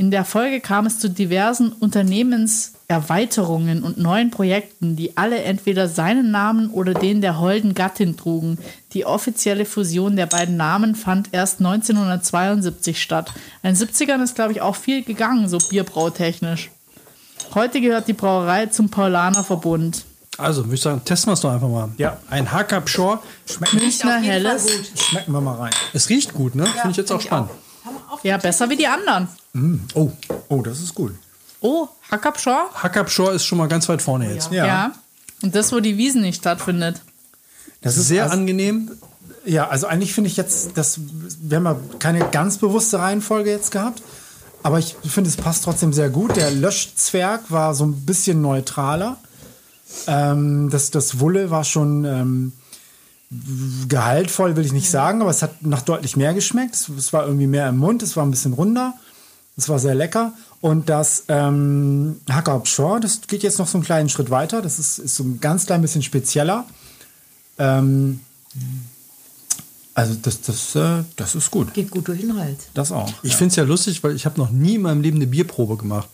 In 0.00 0.12
der 0.12 0.24
Folge 0.24 0.60
kam 0.60 0.86
es 0.86 1.00
zu 1.00 1.10
diversen 1.10 1.72
Unternehmenserweiterungen 1.72 3.82
und 3.82 3.98
neuen 3.98 4.30
Projekten, 4.30 4.94
die 4.94 5.16
alle 5.16 5.42
entweder 5.42 5.88
seinen 5.88 6.30
Namen 6.30 6.70
oder 6.70 6.94
den 6.94 7.20
der 7.20 7.40
holden 7.40 7.74
Gattin 7.74 8.16
trugen. 8.16 8.58
Die 8.92 9.04
offizielle 9.04 9.64
Fusion 9.64 10.14
der 10.14 10.26
beiden 10.26 10.56
Namen 10.56 10.94
fand 10.94 11.30
erst 11.32 11.58
1972 11.58 13.02
statt. 13.02 13.32
In 13.64 13.74
den 13.74 13.76
70ern 13.76 14.22
ist, 14.22 14.36
glaube 14.36 14.52
ich, 14.52 14.60
auch 14.60 14.76
viel 14.76 15.02
gegangen, 15.02 15.48
so 15.48 15.58
bierbrautechnisch. 15.58 16.70
Heute 17.54 17.80
gehört 17.80 18.06
die 18.06 18.12
Brauerei 18.12 18.66
zum 18.66 18.90
Paulaner-Verbund. 18.90 20.04
Also 20.36 20.64
würde 20.64 20.76
ich 20.76 20.80
sagen, 20.80 21.04
testen 21.04 21.30
wir 21.30 21.34
es 21.34 21.40
doch 21.40 21.50
einfach 21.50 21.68
mal. 21.68 21.88
Ja. 21.96 22.18
Ein 22.30 22.52
Hacker 22.52 22.86
Shore. 22.86 23.18
Münchner 23.72 24.20
Helles. 24.20 24.66
gut. 24.66 24.92
Schmecken 24.96 25.32
wir 25.32 25.40
mal 25.40 25.56
rein. 25.56 25.72
Es 25.92 26.08
riecht 26.08 26.34
gut, 26.34 26.54
ne? 26.54 26.66
Finde 26.66 26.90
ich 26.92 26.98
jetzt 26.98 27.10
auch 27.10 27.20
spannend. 27.20 27.50
Auch 27.50 27.67
Ja, 28.22 28.36
besser 28.38 28.68
wie 28.70 28.76
die 28.76 28.86
anderen. 28.86 29.28
Oh, 29.94 30.10
Oh, 30.48 30.62
das 30.62 30.80
ist 30.80 30.94
gut. 30.94 31.14
Oh, 31.60 31.88
Hackabschor? 32.10 32.70
Hacker 32.74 33.06
Shore 33.08 33.34
ist 33.34 33.44
schon 33.44 33.58
mal 33.58 33.68
ganz 33.68 33.88
weit 33.88 34.00
vorne 34.00 34.32
jetzt. 34.32 34.50
Ja. 34.52 34.66
Ja. 34.66 34.92
Und 35.42 35.54
das, 35.54 35.72
wo 35.72 35.80
die 35.80 35.96
Wiesen 35.96 36.22
nicht 36.22 36.36
stattfindet. 36.36 37.00
Das 37.80 37.96
ist 37.96 38.08
Sehr 38.08 38.24
also, 38.24 38.34
angenehm. 38.36 38.90
Ja, 39.44 39.68
also 39.68 39.86
eigentlich 39.86 40.14
finde 40.14 40.28
ich 40.30 40.36
jetzt, 40.36 40.70
das, 40.76 41.00
wir 41.40 41.56
haben 41.56 41.64
ja 41.64 41.76
keine 41.98 42.20
ganz 42.30 42.58
bewusste 42.58 42.98
Reihenfolge 42.98 43.50
jetzt 43.50 43.70
gehabt, 43.70 44.02
aber 44.62 44.78
ich 44.78 44.96
finde, 45.04 45.30
es 45.30 45.36
passt 45.36 45.64
trotzdem 45.64 45.92
sehr 45.92 46.10
gut. 46.10 46.36
Der 46.36 46.50
Löschzwerg 46.50 47.50
war 47.50 47.74
so 47.74 47.84
ein 47.84 48.04
bisschen 48.04 48.42
neutraler. 48.42 49.16
Ähm, 50.06 50.70
das, 50.70 50.90
das 50.90 51.20
Wulle 51.20 51.50
war 51.50 51.64
schon 51.64 52.04
ähm, 52.04 52.52
gehaltvoll, 53.88 54.56
will 54.56 54.64
ich 54.64 54.72
nicht 54.72 54.90
sagen, 54.90 55.20
aber 55.20 55.30
es 55.30 55.42
hat 55.42 55.62
nach 55.62 55.82
deutlich 55.82 56.16
mehr 56.16 56.32
geschmeckt. 56.32 56.74
Es, 56.74 56.88
es 56.88 57.12
war 57.12 57.26
irgendwie 57.26 57.46
mehr 57.46 57.68
im 57.68 57.76
Mund, 57.76 58.02
es 58.02 58.16
war 58.16 58.24
ein 58.24 58.30
bisschen 58.30 58.54
runder. 58.54 58.94
Es 59.56 59.68
war 59.68 59.78
sehr 59.80 59.94
lecker. 59.94 60.32
Und 60.60 60.88
das 60.88 61.24
ähm, 61.28 62.20
Hacker 62.30 62.62
Shore, 62.64 63.00
das 63.00 63.20
geht 63.26 63.42
jetzt 63.42 63.58
noch 63.58 63.66
so 63.66 63.76
einen 63.76 63.84
kleinen 63.84 64.08
Schritt 64.08 64.30
weiter. 64.30 64.62
Das 64.62 64.78
ist, 64.78 64.98
ist 64.98 65.16
so 65.16 65.24
ein 65.24 65.40
ganz 65.40 65.66
klein 65.66 65.82
bisschen 65.82 66.02
spezieller. 66.02 66.64
Ähm, 67.58 68.20
also 69.94 70.14
das, 70.22 70.40
das, 70.42 70.76
äh, 70.76 71.02
das 71.16 71.34
ist 71.34 71.50
gut. 71.50 71.74
Geht 71.74 71.90
gut 71.90 72.06
durch 72.06 72.20
den 72.20 72.38
Hals. 72.38 72.68
Das 72.72 72.92
auch. 72.92 73.12
Ich 73.24 73.34
finde 73.34 73.50
es 73.50 73.56
ja 73.56 73.64
lustig, 73.64 74.02
weil 74.04 74.14
ich 74.14 74.26
habe 74.26 74.38
noch 74.38 74.50
nie 74.50 74.76
in 74.76 74.82
meinem 74.82 75.00
Leben 75.00 75.16
eine 75.16 75.26
Bierprobe 75.26 75.76
gemacht. 75.76 76.08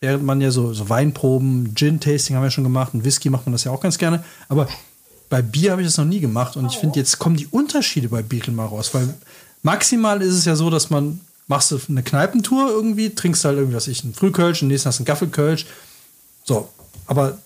Während 0.00 0.24
man 0.24 0.40
ja 0.40 0.50
so, 0.50 0.74
so 0.74 0.88
Weinproben, 0.88 1.74
Gin-Tasting 1.74 2.34
haben 2.34 2.42
wir 2.42 2.50
schon 2.50 2.64
gemacht 2.64 2.92
und 2.92 3.04
Whisky 3.04 3.30
macht 3.30 3.46
man 3.46 3.52
das 3.52 3.64
ja 3.64 3.70
auch 3.70 3.80
ganz 3.80 3.98
gerne. 3.98 4.24
Aber 4.48 4.66
bei 5.30 5.40
Bier 5.40 5.72
habe 5.72 5.80
ich 5.80 5.88
das 5.88 5.96
noch 5.96 6.04
nie 6.04 6.20
gemacht 6.20 6.56
und 6.56 6.66
ich 6.66 6.76
finde, 6.76 6.98
jetzt 6.98 7.18
kommen 7.18 7.36
die 7.36 7.46
Unterschiede 7.46 8.08
bei 8.08 8.20
Bieren 8.20 8.54
mal 8.54 8.66
raus. 8.66 8.92
Weil 8.92 9.14
maximal 9.62 10.20
ist 10.20 10.34
es 10.34 10.44
ja 10.44 10.56
so, 10.56 10.68
dass 10.68 10.90
man 10.90 11.20
machst 11.46 11.70
du 11.70 11.80
eine 11.88 12.02
Kneipentour 12.02 12.68
irgendwie, 12.68 13.10
trinkst 13.10 13.44
halt 13.44 13.56
irgendwie, 13.56 13.76
was 13.76 13.88
ich, 13.88 14.04
einen 14.04 14.14
Frühkölsch, 14.14 14.62
und 14.62 14.68
nächsten 14.68 14.88
hast 14.88 14.98
du 14.98 15.02
einen 15.02 15.06
Gaffelkölsch. 15.06 15.66
So, 16.44 16.68
aber 17.06 17.38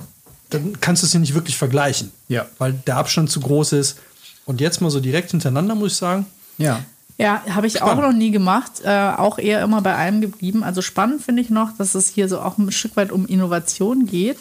dann 0.50 0.78
kannst 0.80 1.02
du 1.02 1.06
es 1.06 1.12
ja 1.12 1.20
nicht 1.20 1.34
wirklich 1.34 1.56
vergleichen. 1.56 2.10
Ja. 2.28 2.46
Weil 2.58 2.72
der 2.86 2.96
Abstand 2.96 3.30
zu 3.30 3.40
groß 3.40 3.72
ist. 3.72 3.98
Und 4.46 4.60
jetzt 4.60 4.80
mal 4.80 4.90
so 4.90 5.00
direkt 5.00 5.30
hintereinander, 5.30 5.74
muss 5.74 5.92
ich 5.92 5.98
sagen. 5.98 6.26
Ja. 6.58 6.84
Ja, 7.16 7.42
habe 7.48 7.66
ich 7.66 7.80
auch 7.80 7.92
Spannend. 7.92 8.02
noch 8.04 8.12
nie 8.12 8.30
gemacht. 8.30 8.82
Äh, 8.84 9.12
auch 9.16 9.38
eher 9.38 9.62
immer 9.62 9.80
bei 9.80 9.94
einem 9.94 10.20
geblieben. 10.20 10.64
Also 10.64 10.82
spannend 10.82 11.22
finde 11.22 11.42
ich 11.42 11.50
noch, 11.50 11.76
dass 11.76 11.94
es 11.94 12.08
hier 12.08 12.28
so 12.28 12.40
auch 12.40 12.58
ein 12.58 12.72
Stück 12.72 12.96
weit 12.96 13.12
um 13.12 13.26
Innovation 13.26 14.06
geht, 14.06 14.38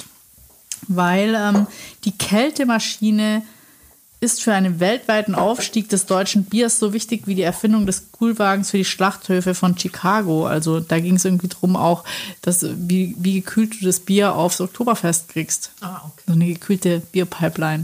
weil 0.88 1.36
ähm, 1.36 1.68
die 2.06 2.12
Kältemaschine 2.12 3.44
ist 4.20 4.42
für 4.42 4.54
einen 4.54 4.80
weltweiten 4.80 5.36
Aufstieg 5.36 5.90
des 5.90 6.06
deutschen 6.06 6.46
Biers 6.46 6.80
so 6.80 6.94
wichtig 6.94 7.24
wie 7.28 7.36
die 7.36 7.42
Erfindung 7.42 7.86
des 7.86 8.06
Kühlwagens 8.18 8.70
für 8.72 8.78
die 8.78 8.86
Schlachthöfe 8.86 9.54
von 9.54 9.78
Chicago. 9.78 10.48
Also 10.48 10.80
da 10.80 11.00
ging 11.02 11.18
es 11.18 11.26
irgendwie 11.26 11.50
drum 11.50 11.76
auch, 11.76 12.06
dass, 12.42 12.66
wie, 12.78 13.16
wie 13.20 13.34
gekühlt 13.42 13.82
du 13.82 13.86
das 13.86 14.00
Bier 14.00 14.34
aufs 14.36 14.62
Oktoberfest 14.62 15.28
kriegst. 15.28 15.72
Ah, 15.82 16.02
okay. 16.06 16.24
So 16.28 16.34
eine 16.34 16.46
gekühlte 16.46 17.02
Bierpipeline. 17.12 17.84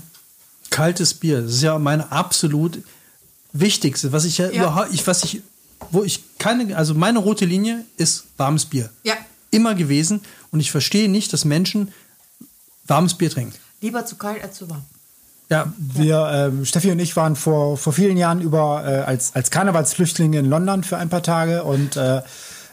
kaltes 0.69 1.13
Bier. 1.13 1.41
Das 1.41 1.51
ist 1.55 1.61
ja 1.63 1.77
meine 1.77 2.09
absolut 2.09 2.79
wichtigste, 3.51 4.11
was 4.13 4.23
ich 4.23 4.37
ja, 4.37 4.45
Ja. 4.49 4.61
überhaupt, 4.61 4.93
ich, 4.93 5.05
was 5.07 5.23
ich, 5.25 5.41
wo 5.91 6.03
ich 6.03 6.23
keine, 6.37 6.77
also 6.77 6.93
meine 6.93 7.19
rote 7.19 7.43
Linie 7.45 7.83
ist 7.97 8.25
warmes 8.37 8.65
Bier. 8.65 8.89
Ja. 9.03 9.15
Immer 9.51 9.75
gewesen. 9.75 10.21
Und 10.51 10.61
ich 10.61 10.71
verstehe 10.71 11.09
nicht, 11.09 11.33
dass 11.33 11.43
Menschen 11.43 11.91
warmes 12.89 13.13
Bier 13.13 13.29
trinken. 13.29 13.53
Lieber 13.81 14.05
zu 14.05 14.15
kalt 14.15 14.43
als 14.43 14.55
zu 14.55 14.69
warm. 14.69 14.83
Ja, 15.49 15.73
Wir, 15.77 16.29
ähm, 16.31 16.65
Steffi 16.65 16.91
und 16.91 16.99
ich 16.99 17.15
waren 17.15 17.35
vor, 17.35 17.75
vor 17.77 17.91
vielen 17.91 18.17
Jahren 18.17 18.39
über 18.39 18.83
äh, 18.85 18.99
als, 18.99 19.33
als 19.33 19.49
Karnevalsflüchtlinge 19.49 20.37
in 20.37 20.45
London 20.45 20.83
für 20.83 20.97
ein 20.97 21.09
paar 21.09 21.23
Tage 21.23 21.63
und 21.63 21.97
äh, 21.97 22.21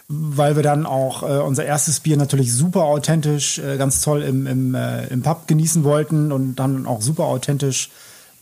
weil 0.08 0.56
wir 0.56 0.62
dann 0.62 0.84
auch 0.86 1.22
äh, 1.22 1.38
unser 1.38 1.64
erstes 1.64 2.00
Bier 2.00 2.16
natürlich 2.16 2.52
super 2.52 2.84
authentisch, 2.84 3.58
äh, 3.58 3.76
ganz 3.76 4.02
toll 4.02 4.22
im, 4.22 4.46
im, 4.46 4.74
äh, 4.74 5.06
im 5.06 5.22
Pub 5.22 5.48
genießen 5.48 5.84
wollten 5.84 6.32
und 6.32 6.56
dann 6.56 6.86
auch 6.86 7.00
super 7.00 7.24
authentisch 7.24 7.90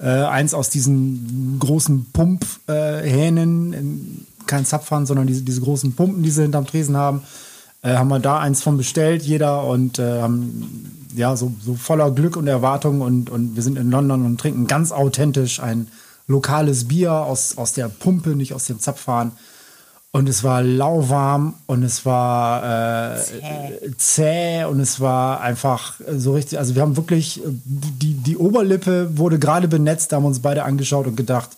äh, 0.00 0.08
eins 0.08 0.52
aus 0.52 0.68
diesen 0.68 1.58
großen 1.60 2.10
Pumphähnen 2.12 3.72
äh, 3.72 4.46
kein 4.46 4.66
Zapfhahn, 4.66 5.06
sondern 5.06 5.26
diese, 5.26 5.42
diese 5.42 5.60
großen 5.60 5.94
Pumpen, 5.94 6.22
die 6.22 6.30
sie 6.30 6.42
hinterm 6.42 6.66
Tresen 6.66 6.96
haben. 6.96 7.22
Äh, 7.82 7.94
haben 7.94 8.08
wir 8.08 8.18
da 8.18 8.40
eins 8.40 8.62
von 8.62 8.76
bestellt, 8.76 9.22
jeder, 9.22 9.64
und 9.64 9.98
äh, 9.98 10.20
haben 10.20 11.03
ja 11.14 11.36
so, 11.36 11.52
so 11.60 11.74
voller 11.74 12.10
Glück 12.10 12.36
und 12.36 12.46
Erwartung 12.46 13.00
und, 13.00 13.30
und 13.30 13.56
wir 13.56 13.62
sind 13.62 13.78
in 13.78 13.90
London 13.90 14.24
und 14.24 14.38
trinken 14.38 14.66
ganz 14.66 14.92
authentisch 14.92 15.60
ein 15.60 15.88
lokales 16.26 16.88
Bier 16.88 17.12
aus, 17.12 17.56
aus 17.58 17.72
der 17.72 17.88
Pumpe, 17.88 18.30
nicht 18.30 18.54
aus 18.54 18.66
dem 18.66 18.78
Zapfhahn. 18.80 19.32
Und 20.10 20.28
es 20.28 20.44
war 20.44 20.62
lauwarm 20.62 21.54
und 21.66 21.82
es 21.82 22.06
war 22.06 23.16
äh, 23.16 23.20
zäh. 23.20 23.96
zäh 23.96 24.64
und 24.64 24.78
es 24.78 25.00
war 25.00 25.40
einfach 25.40 25.94
so 26.16 26.34
richtig. 26.34 26.56
Also 26.60 26.76
wir 26.76 26.82
haben 26.82 26.96
wirklich, 26.96 27.42
die, 27.44 28.14
die 28.14 28.36
Oberlippe 28.36 29.18
wurde 29.18 29.40
gerade 29.40 29.66
benetzt, 29.66 30.12
da 30.12 30.16
haben 30.16 30.22
wir 30.22 30.28
uns 30.28 30.38
beide 30.38 30.62
angeschaut 30.62 31.08
und 31.08 31.16
gedacht, 31.16 31.50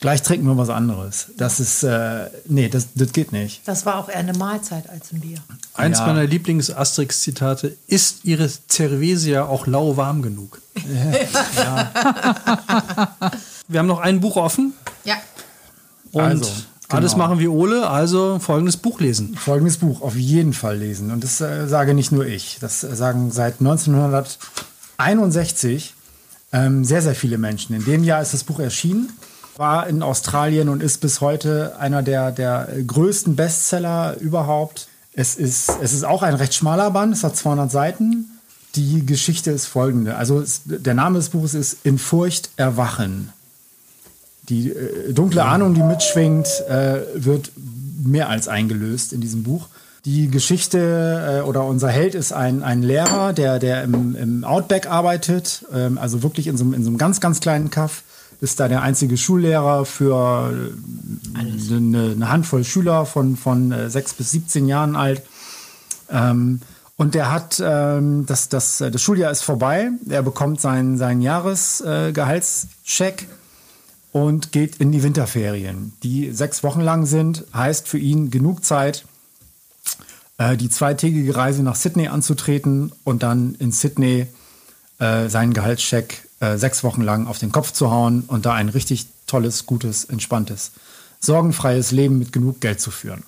gleich 0.00 0.22
trinken 0.22 0.46
wir 0.46 0.56
was 0.56 0.68
anderes. 0.70 1.26
Das 1.36 1.60
ist, 1.60 1.82
äh, 1.82 2.30
nee, 2.46 2.68
das, 2.68 2.88
das 2.94 3.12
geht 3.12 3.32
nicht. 3.32 3.62
Das 3.66 3.84
war 3.86 3.96
auch 3.96 4.08
eher 4.08 4.18
eine 4.18 4.32
Mahlzeit 4.32 4.88
als 4.88 5.12
ein 5.12 5.20
Bier. 5.20 5.38
Eins 5.74 5.98
Ja. 5.98 6.06
meiner 6.06 6.24
Lieblings-Asterix-Zitate: 6.26 7.76
Ist 7.86 8.24
Ihre 8.24 8.48
Cervesia 8.70 9.44
auch 9.46 9.66
lauwarm 9.66 10.22
genug? 10.22 10.60
Wir 13.68 13.80
haben 13.80 13.86
noch 13.86 14.00
ein 14.00 14.20
Buch 14.20 14.36
offen 14.36 14.72
Ja. 15.04 15.16
und 16.12 16.22
Also, 16.22 16.50
alles 16.88 17.12
genau. 17.12 17.24
machen 17.26 17.38
wie 17.40 17.48
Ole, 17.48 17.86
also 17.88 18.38
folgendes 18.38 18.76
Buch 18.78 19.00
lesen. 19.00 19.36
Folgendes 19.36 19.76
Buch 19.78 20.00
auf 20.00 20.16
jeden 20.16 20.52
Fall 20.54 20.78
lesen. 20.78 21.10
Und 21.10 21.22
das 21.22 21.40
äh, 21.40 21.66
sage 21.66 21.92
nicht 21.94 22.12
nur 22.12 22.24
ich. 22.26 22.58
Das 22.60 22.82
äh, 22.82 22.94
sagen 22.96 23.30
seit 23.30 23.60
1961 23.60 25.94
ähm, 26.52 26.84
sehr, 26.84 27.02
sehr 27.02 27.14
viele 27.14 27.36
Menschen. 27.36 27.76
In 27.76 27.84
dem 27.84 28.04
Jahr 28.04 28.22
ist 28.22 28.32
das 28.32 28.42
Buch 28.44 28.58
erschienen, 28.58 29.10
war 29.58 29.88
in 29.88 30.02
Australien 30.02 30.68
und 30.68 30.82
ist 30.82 31.00
bis 31.00 31.20
heute 31.20 31.76
einer 31.78 32.02
der, 32.02 32.30
der 32.30 32.68
größten 32.86 33.34
Bestseller 33.36 34.16
überhaupt. 34.20 34.86
Es 35.12 35.34
ist, 35.34 35.70
es 35.82 35.92
ist 35.92 36.04
auch 36.04 36.22
ein 36.22 36.34
recht 36.34 36.54
schmaler 36.54 36.92
Band, 36.92 37.12
es 37.12 37.24
hat 37.24 37.36
200 37.36 37.70
Seiten. 37.70 38.26
Die 38.76 39.04
Geschichte 39.04 39.50
ist 39.50 39.66
folgende. 39.66 40.14
Also 40.16 40.40
es, 40.40 40.60
der 40.64 40.94
Name 40.94 41.18
des 41.18 41.30
Buches 41.30 41.54
ist 41.54 41.78
In 41.82 41.98
Furcht 41.98 42.50
erwachen. 42.56 43.32
Die 44.48 44.70
äh, 44.70 45.12
dunkle 45.12 45.44
Ahnung, 45.44 45.74
die 45.74 45.82
mitschwingt, 45.82 46.46
äh, 46.68 47.00
wird 47.14 47.50
mehr 47.56 48.28
als 48.28 48.46
eingelöst 48.46 49.12
in 49.12 49.20
diesem 49.20 49.42
Buch. 49.42 49.66
Die 50.04 50.28
Geschichte 50.30 51.40
äh, 51.40 51.48
oder 51.48 51.64
unser 51.64 51.88
Held 51.88 52.14
ist 52.14 52.32
ein, 52.32 52.62
ein 52.62 52.82
Lehrer, 52.82 53.32
der, 53.32 53.58
der 53.58 53.82
im, 53.82 54.14
im 54.14 54.44
Outback 54.44 54.86
arbeitet, 54.86 55.64
ähm, 55.74 55.98
also 55.98 56.22
wirklich 56.22 56.46
in 56.46 56.56
so, 56.56 56.62
einem- 56.64 56.74
in 56.74 56.84
so 56.84 56.90
einem 56.90 56.98
ganz, 56.98 57.20
ganz 57.20 57.40
kleinen 57.40 57.70
Kaff. 57.70 58.04
Ist 58.40 58.60
da 58.60 58.68
der 58.68 58.82
einzige 58.82 59.16
Schullehrer 59.16 59.84
für 59.84 60.52
äh, 60.52 61.38
eine, 61.38 62.12
eine 62.12 62.30
Handvoll 62.30 62.62
Schüler 62.64 63.04
von, 63.04 63.36
von 63.36 63.72
äh, 63.72 63.90
6 63.90 64.14
bis 64.14 64.30
17 64.30 64.68
Jahren 64.68 64.94
alt. 64.96 65.22
Ähm, 66.10 66.60
und 66.96 67.14
der 67.14 67.30
hat, 67.30 67.62
ähm, 67.64 68.26
das, 68.26 68.48
das, 68.48 68.80
äh, 68.80 68.90
das 68.90 69.02
Schuljahr 69.02 69.30
ist 69.30 69.42
vorbei. 69.42 69.90
Er 70.08 70.22
bekommt 70.22 70.60
seinen, 70.60 70.98
seinen 70.98 71.22
Jahresgehaltscheck. 71.22 73.22
Äh, 73.22 73.26
und 74.12 74.52
geht 74.52 74.76
in 74.76 74.92
die 74.92 75.02
Winterferien, 75.02 75.92
die 76.02 76.32
sechs 76.32 76.62
Wochen 76.62 76.80
lang 76.80 77.06
sind. 77.06 77.44
Heißt 77.54 77.88
für 77.88 77.98
ihn 77.98 78.30
genug 78.30 78.64
Zeit, 78.64 79.04
äh, 80.38 80.56
die 80.56 80.70
zweitägige 80.70 81.36
Reise 81.36 81.62
nach 81.62 81.76
Sydney 81.76 82.08
anzutreten 82.08 82.92
und 83.04 83.22
dann 83.22 83.54
in 83.58 83.72
Sydney 83.72 84.26
äh, 84.98 85.28
seinen 85.28 85.52
Gehaltscheck 85.52 86.27
äh, 86.40 86.56
sechs 86.56 86.84
Wochen 86.84 87.02
lang 87.02 87.26
auf 87.26 87.38
den 87.38 87.52
Kopf 87.52 87.72
zu 87.72 87.90
hauen 87.90 88.24
und 88.26 88.46
da 88.46 88.54
ein 88.54 88.68
richtig 88.68 89.06
tolles, 89.26 89.66
gutes, 89.66 90.04
entspanntes, 90.04 90.72
sorgenfreies 91.20 91.90
Leben 91.90 92.18
mit 92.18 92.32
genug 92.32 92.60
Geld 92.60 92.80
zu 92.80 92.90
führen. 92.90 93.24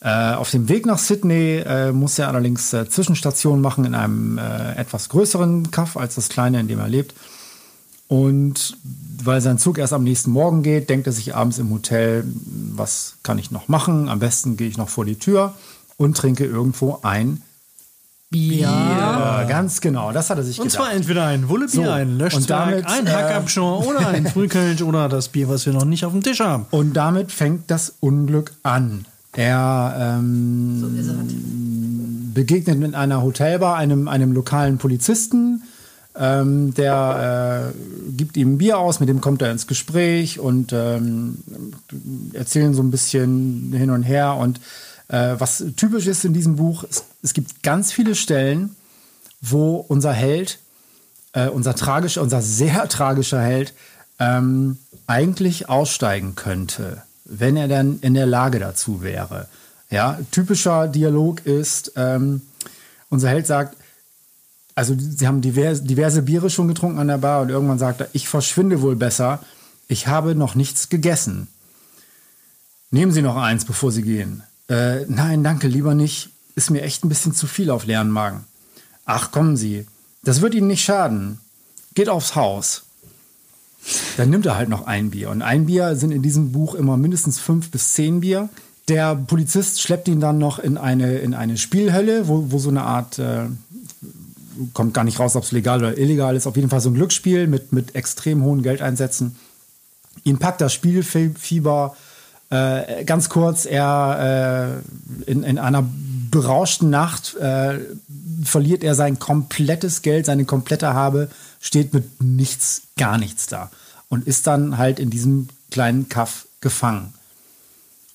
Äh, 0.00 0.34
auf 0.34 0.50
dem 0.50 0.68
Weg 0.68 0.84
nach 0.84 0.98
Sydney 0.98 1.62
äh, 1.64 1.92
muss 1.92 2.18
er 2.18 2.28
allerdings 2.28 2.72
äh, 2.72 2.88
Zwischenstationen 2.88 3.60
machen 3.60 3.84
in 3.84 3.94
einem 3.94 4.36
äh, 4.36 4.74
etwas 4.74 5.08
größeren 5.08 5.70
Kaff 5.70 5.96
als 5.96 6.16
das 6.16 6.28
kleine, 6.28 6.58
in 6.60 6.68
dem 6.68 6.80
er 6.80 6.88
lebt. 6.88 7.14
Und 8.08 8.76
weil 9.22 9.40
sein 9.40 9.58
Zug 9.58 9.78
erst 9.78 9.92
am 9.92 10.04
nächsten 10.04 10.32
Morgen 10.32 10.62
geht, 10.62 10.90
denkt 10.90 11.06
er 11.06 11.12
sich 11.12 11.34
abends 11.34 11.58
im 11.58 11.70
Hotel, 11.70 12.24
was 12.74 13.14
kann 13.22 13.38
ich 13.38 13.50
noch 13.50 13.68
machen? 13.68 14.08
Am 14.08 14.18
besten 14.18 14.56
gehe 14.56 14.68
ich 14.68 14.76
noch 14.76 14.88
vor 14.88 15.04
die 15.04 15.18
Tür 15.18 15.54
und 15.96 16.16
trinke 16.16 16.44
irgendwo 16.44 16.98
ein 17.02 17.42
Bier. 18.32 18.66
Bier. 18.66 19.46
Ganz 19.48 19.80
genau, 19.80 20.10
das 20.10 20.28
hat 20.30 20.38
er 20.38 20.44
sich 20.44 20.58
Und 20.58 20.66
gedacht. 20.68 20.84
zwar 20.86 20.92
entweder 20.92 21.26
ein 21.26 21.48
Wullebier, 21.48 21.68
So, 21.84 21.88
ein 21.88 22.08
und 22.08 22.18
Löschzwerg, 22.18 22.84
ein 22.90 23.06
äh, 23.06 23.10
Hackabschor 23.10 23.86
oder 23.86 24.08
ein 24.08 24.26
Frühkölsch 24.32 24.82
oder 24.82 25.08
das 25.08 25.28
Bier, 25.28 25.48
was 25.48 25.64
wir 25.66 25.72
noch 25.72 25.84
nicht 25.84 26.04
auf 26.04 26.12
dem 26.12 26.22
Tisch 26.22 26.40
haben. 26.40 26.66
Und 26.70 26.94
damit 26.94 27.30
fängt 27.30 27.70
das 27.70 27.94
Unglück 28.00 28.52
an. 28.64 29.04
Er 29.34 30.18
ähm, 30.20 31.02
begegnet 32.34 32.82
in 32.82 32.94
einer 32.94 33.22
Hotelbar 33.22 33.76
einem, 33.76 34.08
einem 34.08 34.32
lokalen 34.32 34.78
Polizisten. 34.78 35.62
Ähm, 36.18 36.74
der 36.74 37.72
äh, 37.72 38.12
gibt 38.12 38.36
ihm 38.36 38.54
ein 38.54 38.58
Bier 38.58 38.78
aus, 38.78 39.00
mit 39.00 39.08
dem 39.08 39.22
kommt 39.22 39.40
er 39.40 39.50
ins 39.50 39.66
Gespräch 39.66 40.38
und 40.38 40.74
ähm, 40.74 41.38
erzählen 42.34 42.74
so 42.74 42.82
ein 42.82 42.90
bisschen 42.90 43.72
hin 43.72 43.90
und 43.90 44.02
her. 44.02 44.36
Und 44.36 44.60
äh, 45.12 45.38
was 45.38 45.64
typisch 45.76 46.06
ist 46.06 46.24
in 46.24 46.34
diesem 46.34 46.56
Buch, 46.56 46.84
es, 46.88 47.04
es 47.22 47.34
gibt 47.34 47.62
ganz 47.62 47.92
viele 47.92 48.14
Stellen, 48.16 48.74
wo 49.40 49.76
unser 49.76 50.12
Held 50.12 50.58
äh, 51.32 51.48
unser 51.48 51.74
tragischer, 51.74 52.22
unser 52.22 52.42
sehr 52.42 52.88
tragischer 52.88 53.40
Held 53.40 53.74
ähm, 54.18 54.78
eigentlich 55.06 55.68
aussteigen 55.68 56.34
könnte, 56.34 57.02
wenn 57.24 57.56
er 57.56 57.68
dann 57.68 57.98
in 58.00 58.14
der 58.14 58.26
Lage 58.26 58.58
dazu 58.58 59.02
wäre. 59.02 59.48
Ja, 59.90 60.18
typischer 60.30 60.88
Dialog 60.88 61.44
ist, 61.44 61.92
ähm, 61.96 62.42
unser 63.10 63.28
Held 63.28 63.46
sagt, 63.46 63.76
also 64.74 64.94
sie 64.98 65.26
haben 65.26 65.42
diverse, 65.42 65.82
diverse 65.82 66.22
Biere 66.22 66.48
schon 66.48 66.68
getrunken 66.68 66.98
an 66.98 67.08
der 67.08 67.18
Bar 67.18 67.42
und 67.42 67.50
irgendwann 67.50 67.78
sagt 67.78 68.00
er, 68.00 68.08
ich 68.12 68.28
verschwinde 68.28 68.80
wohl 68.80 68.96
besser, 68.96 69.40
ich 69.88 70.06
habe 70.06 70.34
noch 70.34 70.54
nichts 70.54 70.88
gegessen. 70.88 71.48
Nehmen 72.90 73.12
Sie 73.12 73.22
noch 73.22 73.36
eins, 73.36 73.64
bevor 73.64 73.90
Sie 73.90 74.02
gehen. 74.02 74.42
Äh, 74.68 75.04
nein, 75.06 75.42
danke, 75.44 75.68
lieber 75.68 75.94
nicht. 75.94 76.30
Ist 76.54 76.70
mir 76.70 76.82
echt 76.82 77.04
ein 77.04 77.08
bisschen 77.08 77.34
zu 77.34 77.46
viel 77.46 77.70
auf 77.70 77.86
leeren 77.86 78.10
Magen. 78.10 78.44
Ach, 79.04 79.30
kommen 79.30 79.56
Sie. 79.56 79.86
Das 80.22 80.40
wird 80.40 80.54
Ihnen 80.54 80.68
nicht 80.68 80.84
schaden. 80.84 81.38
Geht 81.94 82.08
aufs 82.08 82.34
Haus. 82.34 82.84
Dann 84.16 84.30
nimmt 84.30 84.46
er 84.46 84.56
halt 84.56 84.68
noch 84.68 84.86
ein 84.86 85.10
Bier. 85.10 85.30
Und 85.30 85.42
ein 85.42 85.66
Bier 85.66 85.96
sind 85.96 86.12
in 86.12 86.22
diesem 86.22 86.52
Buch 86.52 86.74
immer 86.74 86.96
mindestens 86.96 87.40
fünf 87.40 87.70
bis 87.70 87.94
zehn 87.94 88.20
Bier. 88.20 88.48
Der 88.88 89.14
Polizist 89.14 89.80
schleppt 89.80 90.08
ihn 90.08 90.20
dann 90.20 90.38
noch 90.38 90.58
in 90.58 90.76
eine, 90.76 91.18
in 91.18 91.34
eine 91.34 91.56
Spielhölle, 91.56 92.28
wo, 92.28 92.50
wo 92.50 92.58
so 92.58 92.68
eine 92.68 92.82
Art, 92.82 93.18
äh, 93.18 93.46
kommt 94.74 94.94
gar 94.94 95.04
nicht 95.04 95.18
raus, 95.18 95.36
ob 95.36 95.44
es 95.44 95.52
legal 95.52 95.78
oder 95.78 95.98
illegal 95.98 96.36
ist, 96.36 96.46
auf 96.46 96.56
jeden 96.56 96.68
Fall 96.68 96.80
so 96.80 96.90
ein 96.90 96.94
Glücksspiel 96.94 97.46
mit, 97.46 97.72
mit 97.72 97.94
extrem 97.94 98.42
hohen 98.42 98.62
Geldeinsätzen. 98.62 99.36
Ihn 100.24 100.38
packt 100.38 100.60
das 100.60 100.72
Spielfieber. 100.72 101.96
Äh, 102.52 103.04
ganz 103.04 103.30
kurz, 103.30 103.64
er 103.64 104.82
äh, 105.26 105.30
in, 105.30 105.42
in 105.42 105.58
einer 105.58 105.88
berauschten 106.30 106.90
Nacht 106.90 107.34
äh, 107.36 107.78
verliert 108.44 108.84
er 108.84 108.94
sein 108.94 109.18
komplettes 109.18 110.02
Geld, 110.02 110.26
seine 110.26 110.44
komplette 110.44 110.92
Habe, 110.92 111.30
steht 111.60 111.94
mit 111.94 112.22
nichts, 112.22 112.82
gar 112.98 113.16
nichts 113.16 113.46
da 113.46 113.70
und 114.10 114.26
ist 114.26 114.46
dann 114.46 114.76
halt 114.76 115.00
in 115.00 115.08
diesem 115.08 115.48
kleinen 115.70 116.10
Kaff 116.10 116.46
gefangen. 116.60 117.14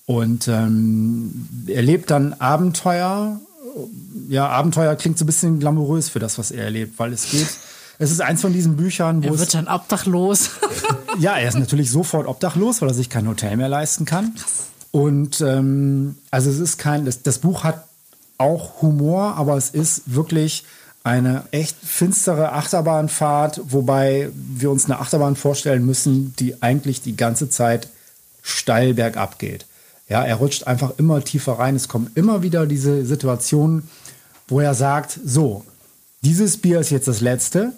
Und 0.05 0.47
ähm, 0.47 1.65
er 1.65 1.81
lebt 1.81 2.11
dann 2.11 2.33
Abenteuer. 2.33 3.39
Ja, 4.29 4.49
Abenteuer 4.49 4.95
klingt 4.95 5.17
so 5.17 5.23
ein 5.23 5.27
bisschen 5.27 5.59
glamourös 5.59 6.09
für 6.09 6.19
das, 6.19 6.37
was 6.37 6.51
er 6.51 6.65
erlebt, 6.65 6.99
weil 6.99 7.11
es 7.11 7.31
geht. 7.31 7.49
Es 7.99 8.11
ist 8.11 8.21
eins 8.21 8.41
von 8.41 8.53
diesen 8.53 8.75
Büchern, 8.75 9.23
wo 9.23 9.27
Er 9.27 9.39
wird 9.39 9.53
dann 9.53 9.67
obdachlos. 9.67 10.51
ja, 11.19 11.35
er 11.35 11.47
ist 11.47 11.57
natürlich 11.57 11.89
sofort 11.89 12.27
obdachlos, 12.27 12.81
weil 12.81 12.89
er 12.89 12.93
sich 12.93 13.09
kein 13.09 13.27
Hotel 13.27 13.57
mehr 13.57 13.69
leisten 13.69 14.05
kann. 14.05 14.35
Und 14.91 15.41
ähm, 15.41 16.15
also 16.31 16.49
es 16.49 16.59
ist 16.59 16.77
kein, 16.77 17.05
das, 17.05 17.23
das 17.23 17.39
Buch 17.39 17.63
hat 17.63 17.85
auch 18.37 18.81
Humor, 18.81 19.35
aber 19.35 19.57
es 19.57 19.69
ist 19.69 20.03
wirklich 20.05 20.63
eine 21.03 21.43
echt 21.51 21.77
finstere 21.81 22.51
Achterbahnfahrt, 22.51 23.61
wobei 23.69 24.29
wir 24.33 24.69
uns 24.69 24.85
eine 24.85 24.99
Achterbahn 24.99 25.35
vorstellen 25.35 25.85
müssen, 25.85 26.35
die 26.37 26.61
eigentlich 26.61 27.01
die 27.01 27.15
ganze 27.15 27.49
Zeit 27.49 27.87
steil 28.41 28.93
bergab 28.93 29.39
geht. 29.39 29.65
Ja, 30.09 30.23
er 30.23 30.35
rutscht 30.35 30.67
einfach 30.67 30.93
immer 30.97 31.23
tiefer 31.23 31.53
rein. 31.53 31.75
Es 31.75 31.87
kommen 31.87 32.11
immer 32.15 32.41
wieder 32.41 32.65
diese 32.65 33.05
Situationen, 33.05 33.89
wo 34.47 34.59
er 34.59 34.73
sagt, 34.73 35.19
so, 35.23 35.65
dieses 36.21 36.57
Bier 36.57 36.79
ist 36.79 36.89
jetzt 36.89 37.07
das 37.07 37.21
letzte, 37.21 37.73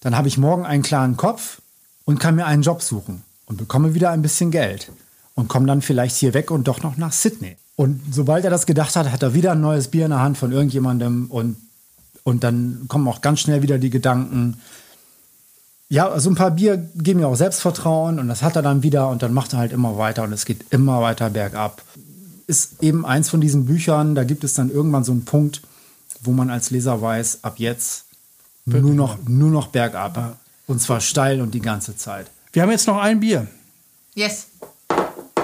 dann 0.00 0.16
habe 0.16 0.28
ich 0.28 0.38
morgen 0.38 0.66
einen 0.66 0.82
klaren 0.82 1.16
Kopf 1.16 1.60
und 2.04 2.18
kann 2.18 2.34
mir 2.34 2.46
einen 2.46 2.62
Job 2.62 2.82
suchen 2.82 3.22
und 3.46 3.56
bekomme 3.56 3.94
wieder 3.94 4.10
ein 4.10 4.22
bisschen 4.22 4.50
Geld 4.50 4.90
und 5.34 5.48
komme 5.48 5.66
dann 5.66 5.82
vielleicht 5.82 6.16
hier 6.16 6.34
weg 6.34 6.50
und 6.50 6.68
doch 6.68 6.82
noch 6.82 6.96
nach 6.96 7.12
Sydney. 7.12 7.56
Und 7.76 8.00
sobald 8.10 8.44
er 8.44 8.50
das 8.50 8.66
gedacht 8.66 8.96
hat, 8.96 9.10
hat 9.10 9.22
er 9.22 9.34
wieder 9.34 9.52
ein 9.52 9.60
neues 9.60 9.88
Bier 9.88 10.04
in 10.04 10.10
der 10.10 10.20
Hand 10.20 10.36
von 10.36 10.52
irgendjemandem 10.52 11.26
und, 11.30 11.56
und 12.24 12.44
dann 12.44 12.84
kommen 12.88 13.08
auch 13.08 13.20
ganz 13.20 13.40
schnell 13.40 13.62
wieder 13.62 13.78
die 13.78 13.90
Gedanken, 13.90 14.58
Ja, 15.88 16.08
also 16.08 16.30
ein 16.30 16.36
paar 16.36 16.52
Bier 16.52 16.76
geben 16.94 17.20
mir 17.20 17.26
auch 17.26 17.36
Selbstvertrauen 17.36 18.18
und 18.18 18.28
das 18.28 18.42
hat 18.42 18.54
er 18.54 18.62
dann 18.62 18.82
wieder 18.82 19.08
und 19.08 19.22
dann 19.22 19.34
macht 19.34 19.54
er 19.54 19.58
halt 19.58 19.72
immer 19.72 19.98
weiter 19.98 20.22
und 20.22 20.32
es 20.32 20.44
geht 20.44 20.66
immer 20.70 21.00
weiter 21.00 21.30
bergab. 21.30 21.82
Ist 22.46 22.82
eben 22.82 23.04
eins 23.04 23.28
von 23.28 23.40
diesen 23.40 23.64
Büchern, 23.64 24.14
da 24.14 24.24
gibt 24.24 24.44
es 24.44 24.54
dann 24.54 24.70
irgendwann 24.70 25.04
so 25.04 25.12
einen 25.12 25.24
Punkt, 25.24 25.62
wo 26.22 26.32
man 26.32 26.50
als 26.50 26.70
Leser 26.70 27.00
weiß, 27.00 27.40
ab 27.42 27.54
jetzt 27.58 28.04
nur 28.78 28.94
noch, 28.94 29.18
nur 29.26 29.50
noch 29.50 29.68
bergab. 29.68 30.36
Und 30.66 30.80
zwar 30.80 31.00
steil 31.00 31.40
und 31.40 31.52
die 31.52 31.60
ganze 31.60 31.96
Zeit. 31.96 32.26
Wir 32.52 32.62
haben 32.62 32.70
jetzt 32.70 32.86
noch 32.86 32.98
ein 32.98 33.20
Bier. 33.20 33.46
Yes. 34.14 34.46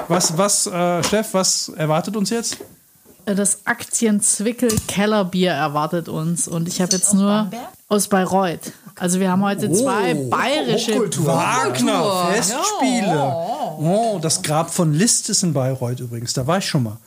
Was, 0.08 0.36
was, 0.38 0.66
äh, 0.66 1.02
Steff, 1.02 1.34
was 1.34 1.68
erwartet 1.70 2.16
uns 2.16 2.30
jetzt? 2.30 2.58
Das 3.24 3.66
Aktienzwickel-Kellerbier 3.66 5.50
erwartet 5.50 6.08
uns. 6.08 6.46
Und 6.46 6.68
ich 6.68 6.80
habe 6.80 6.92
jetzt 6.92 7.08
aus 7.08 7.14
nur 7.14 7.30
Bamberg? 7.30 7.68
aus 7.88 8.06
Bayreuth. 8.06 8.72
Also 8.94 9.18
wir 9.18 9.30
haben 9.30 9.42
heute 9.42 9.70
zwei 9.72 10.14
bayerische. 10.14 10.94
Wagner, 11.26 12.28
Festspiele. 12.32 13.34
Oh, 13.78 14.18
das 14.22 14.42
Grab 14.42 14.72
von 14.72 14.94
Liszt 14.94 15.28
ist 15.28 15.42
in 15.42 15.52
Bayreuth 15.52 16.00
übrigens. 16.00 16.32
Da 16.32 16.46
war 16.46 16.58
ich 16.58 16.66
schon 16.66 16.84
mal. 16.84 16.98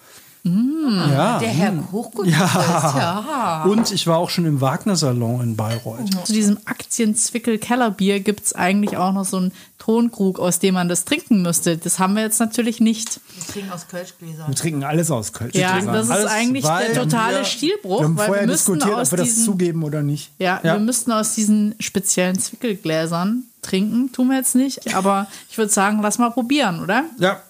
Ja. 0.43 1.37
Der 1.39 1.49
Herr 1.49 1.91
Hochgut. 1.91 2.27
Ja. 2.27 3.63
Und 3.67 3.91
ich 3.91 4.07
war 4.07 4.17
auch 4.17 4.29
schon 4.29 4.45
im 4.45 4.61
Wagner-Salon 4.61 5.41
in 5.41 5.55
Bayreuth. 5.55 5.99
Zu 6.25 6.33
diesem 6.33 6.57
Aktienzwickel-Kellerbier 6.65 8.19
gibt 8.21 8.45
es 8.45 8.53
eigentlich 8.53 8.97
auch 8.97 9.11
noch 9.13 9.25
so 9.25 9.37
einen 9.37 9.51
Tonkrug, 9.77 10.39
aus 10.39 10.59
dem 10.59 10.73
man 10.75 10.89
das 10.89 11.05
trinken 11.05 11.41
müsste. 11.41 11.77
Das 11.77 11.99
haben 11.99 12.13
wir 12.15 12.21
jetzt 12.23 12.39
natürlich 12.39 12.79
nicht. 12.79 13.19
Wir 13.35 13.53
trinken 13.53 13.71
aus 13.71 13.87
Kölschgläsern. 13.87 14.47
Wir 14.47 14.55
trinken 14.55 14.83
alles 14.83 15.11
aus 15.11 15.33
Kölsch. 15.33 15.55
Ja, 15.55 15.79
das 15.81 16.05
ist 16.05 16.11
Alles, 16.11 16.31
eigentlich 16.31 16.65
der 16.65 16.93
totale 16.93 17.37
wir- 17.39 17.45
Stilbruch, 17.45 17.99
wir 17.99 18.05
haben 18.05 18.17
weil 18.17 18.25
vorher 18.27 18.47
wir 18.47 18.53
diskutiert, 18.53 18.93
aus 18.95 19.07
ob 19.07 19.13
wir 19.13 19.17
das 19.17 19.27
diesen, 19.29 19.45
zugeben 19.45 19.83
oder 19.83 20.01
nicht. 20.01 20.31
ja, 20.39 20.59
Ja. 20.63 20.73
wir 20.73 20.79
müssten 20.79 21.11
aus 21.11 21.35
diesen 21.35 21.75
speziellen 21.79 22.37
Zwickelgläsern 22.39 23.43
trinken. 23.61 24.11
Tun 24.13 24.29
wir 24.29 24.37
jetzt 24.37 24.55
nicht, 24.55 24.95
aber 24.95 25.27
ich 25.49 25.57
würde 25.57 25.71
sagen, 25.71 25.99
lass 26.01 26.17
mal 26.17 26.29
probieren, 26.31 26.81
oder? 26.81 27.03
Ja, 27.17 27.41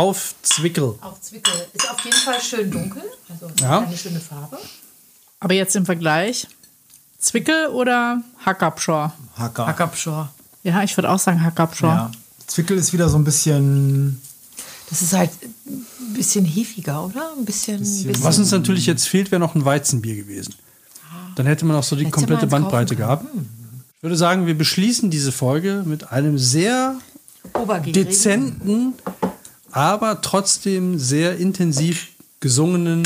auf 0.00 0.34
Zwickel. 0.42 0.94
Auf 1.00 1.20
Zwickel. 1.20 1.52
Ist 1.72 1.90
auf 1.90 2.00
jeden 2.04 2.16
Fall 2.16 2.40
schön 2.40 2.70
dunkel. 2.70 3.02
Also 3.28 3.50
Ja. 3.60 3.80
eine 3.80 3.96
schöne 3.96 4.20
Farbe. 4.20 4.58
Aber 5.40 5.54
jetzt 5.54 5.76
im 5.76 5.84
Vergleich. 5.86 6.46
Zwickel 7.18 7.68
oder 7.68 8.22
Hackabschor? 8.44 9.12
Hacker. 9.36 9.66
Hackabschor. 9.66 10.30
Ja, 10.62 10.82
ich 10.82 10.96
würde 10.96 11.10
auch 11.10 11.18
sagen 11.18 11.42
Hackabschor. 11.42 11.90
Ja. 11.90 12.10
Zwickel 12.46 12.78
ist 12.78 12.92
wieder 12.92 13.08
so 13.08 13.18
ein 13.18 13.24
bisschen. 13.24 14.20
Das 14.88 15.02
ist 15.02 15.12
halt 15.12 15.30
ein 15.68 15.86
bisschen 16.14 16.44
hefiger, 16.44 17.04
oder? 17.04 17.32
Ein 17.38 17.44
bisschen. 17.44 17.78
bisschen, 17.80 18.22
Was 18.24 18.38
uns 18.38 18.50
natürlich 18.50 18.86
jetzt 18.86 19.06
fehlt, 19.06 19.30
wäre 19.30 19.38
noch 19.40 19.54
ein 19.54 19.64
Weizenbier 19.64 20.16
gewesen. 20.16 20.54
Dann 21.36 21.46
hätte 21.46 21.64
man 21.64 21.76
auch 21.76 21.84
so 21.84 21.94
die 21.94 22.02
Hättest 22.06 22.14
komplette 22.14 22.46
Bandbreite 22.46 22.96
gehabt. 22.96 23.24
Ich 23.98 24.02
würde 24.02 24.16
sagen, 24.16 24.46
wir 24.46 24.56
beschließen 24.56 25.10
diese 25.10 25.30
Folge 25.30 25.82
mit 25.86 26.10
einem 26.10 26.38
sehr 26.38 26.96
dezenten, 27.86 28.94
aber 29.72 30.20
trotzdem 30.20 30.98
sehr 30.98 31.36
intensiv 31.36 32.08
gesungenen 32.40 33.02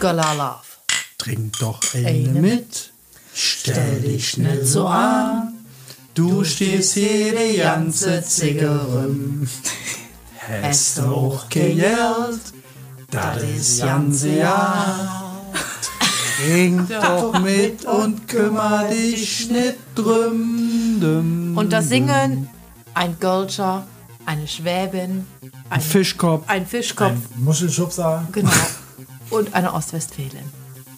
Galalav. 0.00 0.78
Trink 1.18 1.58
doch 1.58 1.80
eine, 1.94 2.06
Eine 2.08 2.40
mit, 2.40 2.92
stell 3.32 4.00
dich 4.00 4.30
schnell 4.30 4.64
so 4.64 4.86
an. 4.86 5.54
Du 6.14 6.44
stehst 6.44 6.94
hier 6.94 7.34
die 7.34 7.58
ganze 7.58 8.22
Ziggerum. 8.22 9.48
Hast 10.62 10.98
du 10.98 11.02
auch 11.02 11.48
gejählt, 11.48 12.40
das 13.10 13.42
ist 13.42 13.80
ganze 13.80 14.28
Jahr. 14.30 15.34
Trink 16.36 16.88
doch 17.02 17.38
mit 17.40 17.84
und 17.84 18.28
kümmer 18.28 18.88
dich 18.88 19.50
nicht 19.50 19.76
drum. 19.94 20.98
dum. 21.00 21.56
Und 21.56 21.72
das 21.72 21.88
Singen 21.88 22.48
ein 22.94 23.16
Gölscher, 23.18 23.86
eine 24.26 24.46
Schwäbin, 24.46 25.26
ein, 25.70 25.80
Fischkopf. 25.80 26.44
ein 26.48 26.66
Fischkopf, 26.66 27.16
Muschelschubser. 27.36 28.26
genau. 28.32 28.50
Und 29.30 29.54
eine 29.54 29.72
Ostwestfälin. 29.72 30.44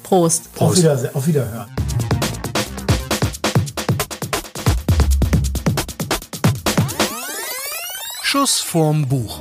Prost. 0.03 0.49
Auf, 0.59 0.77
Wiederse 0.77 1.15
auf 1.15 1.27
Wiederhören. 1.27 1.69
Schuss 8.23 8.61
vorm 8.61 9.07
Buch. 9.09 9.41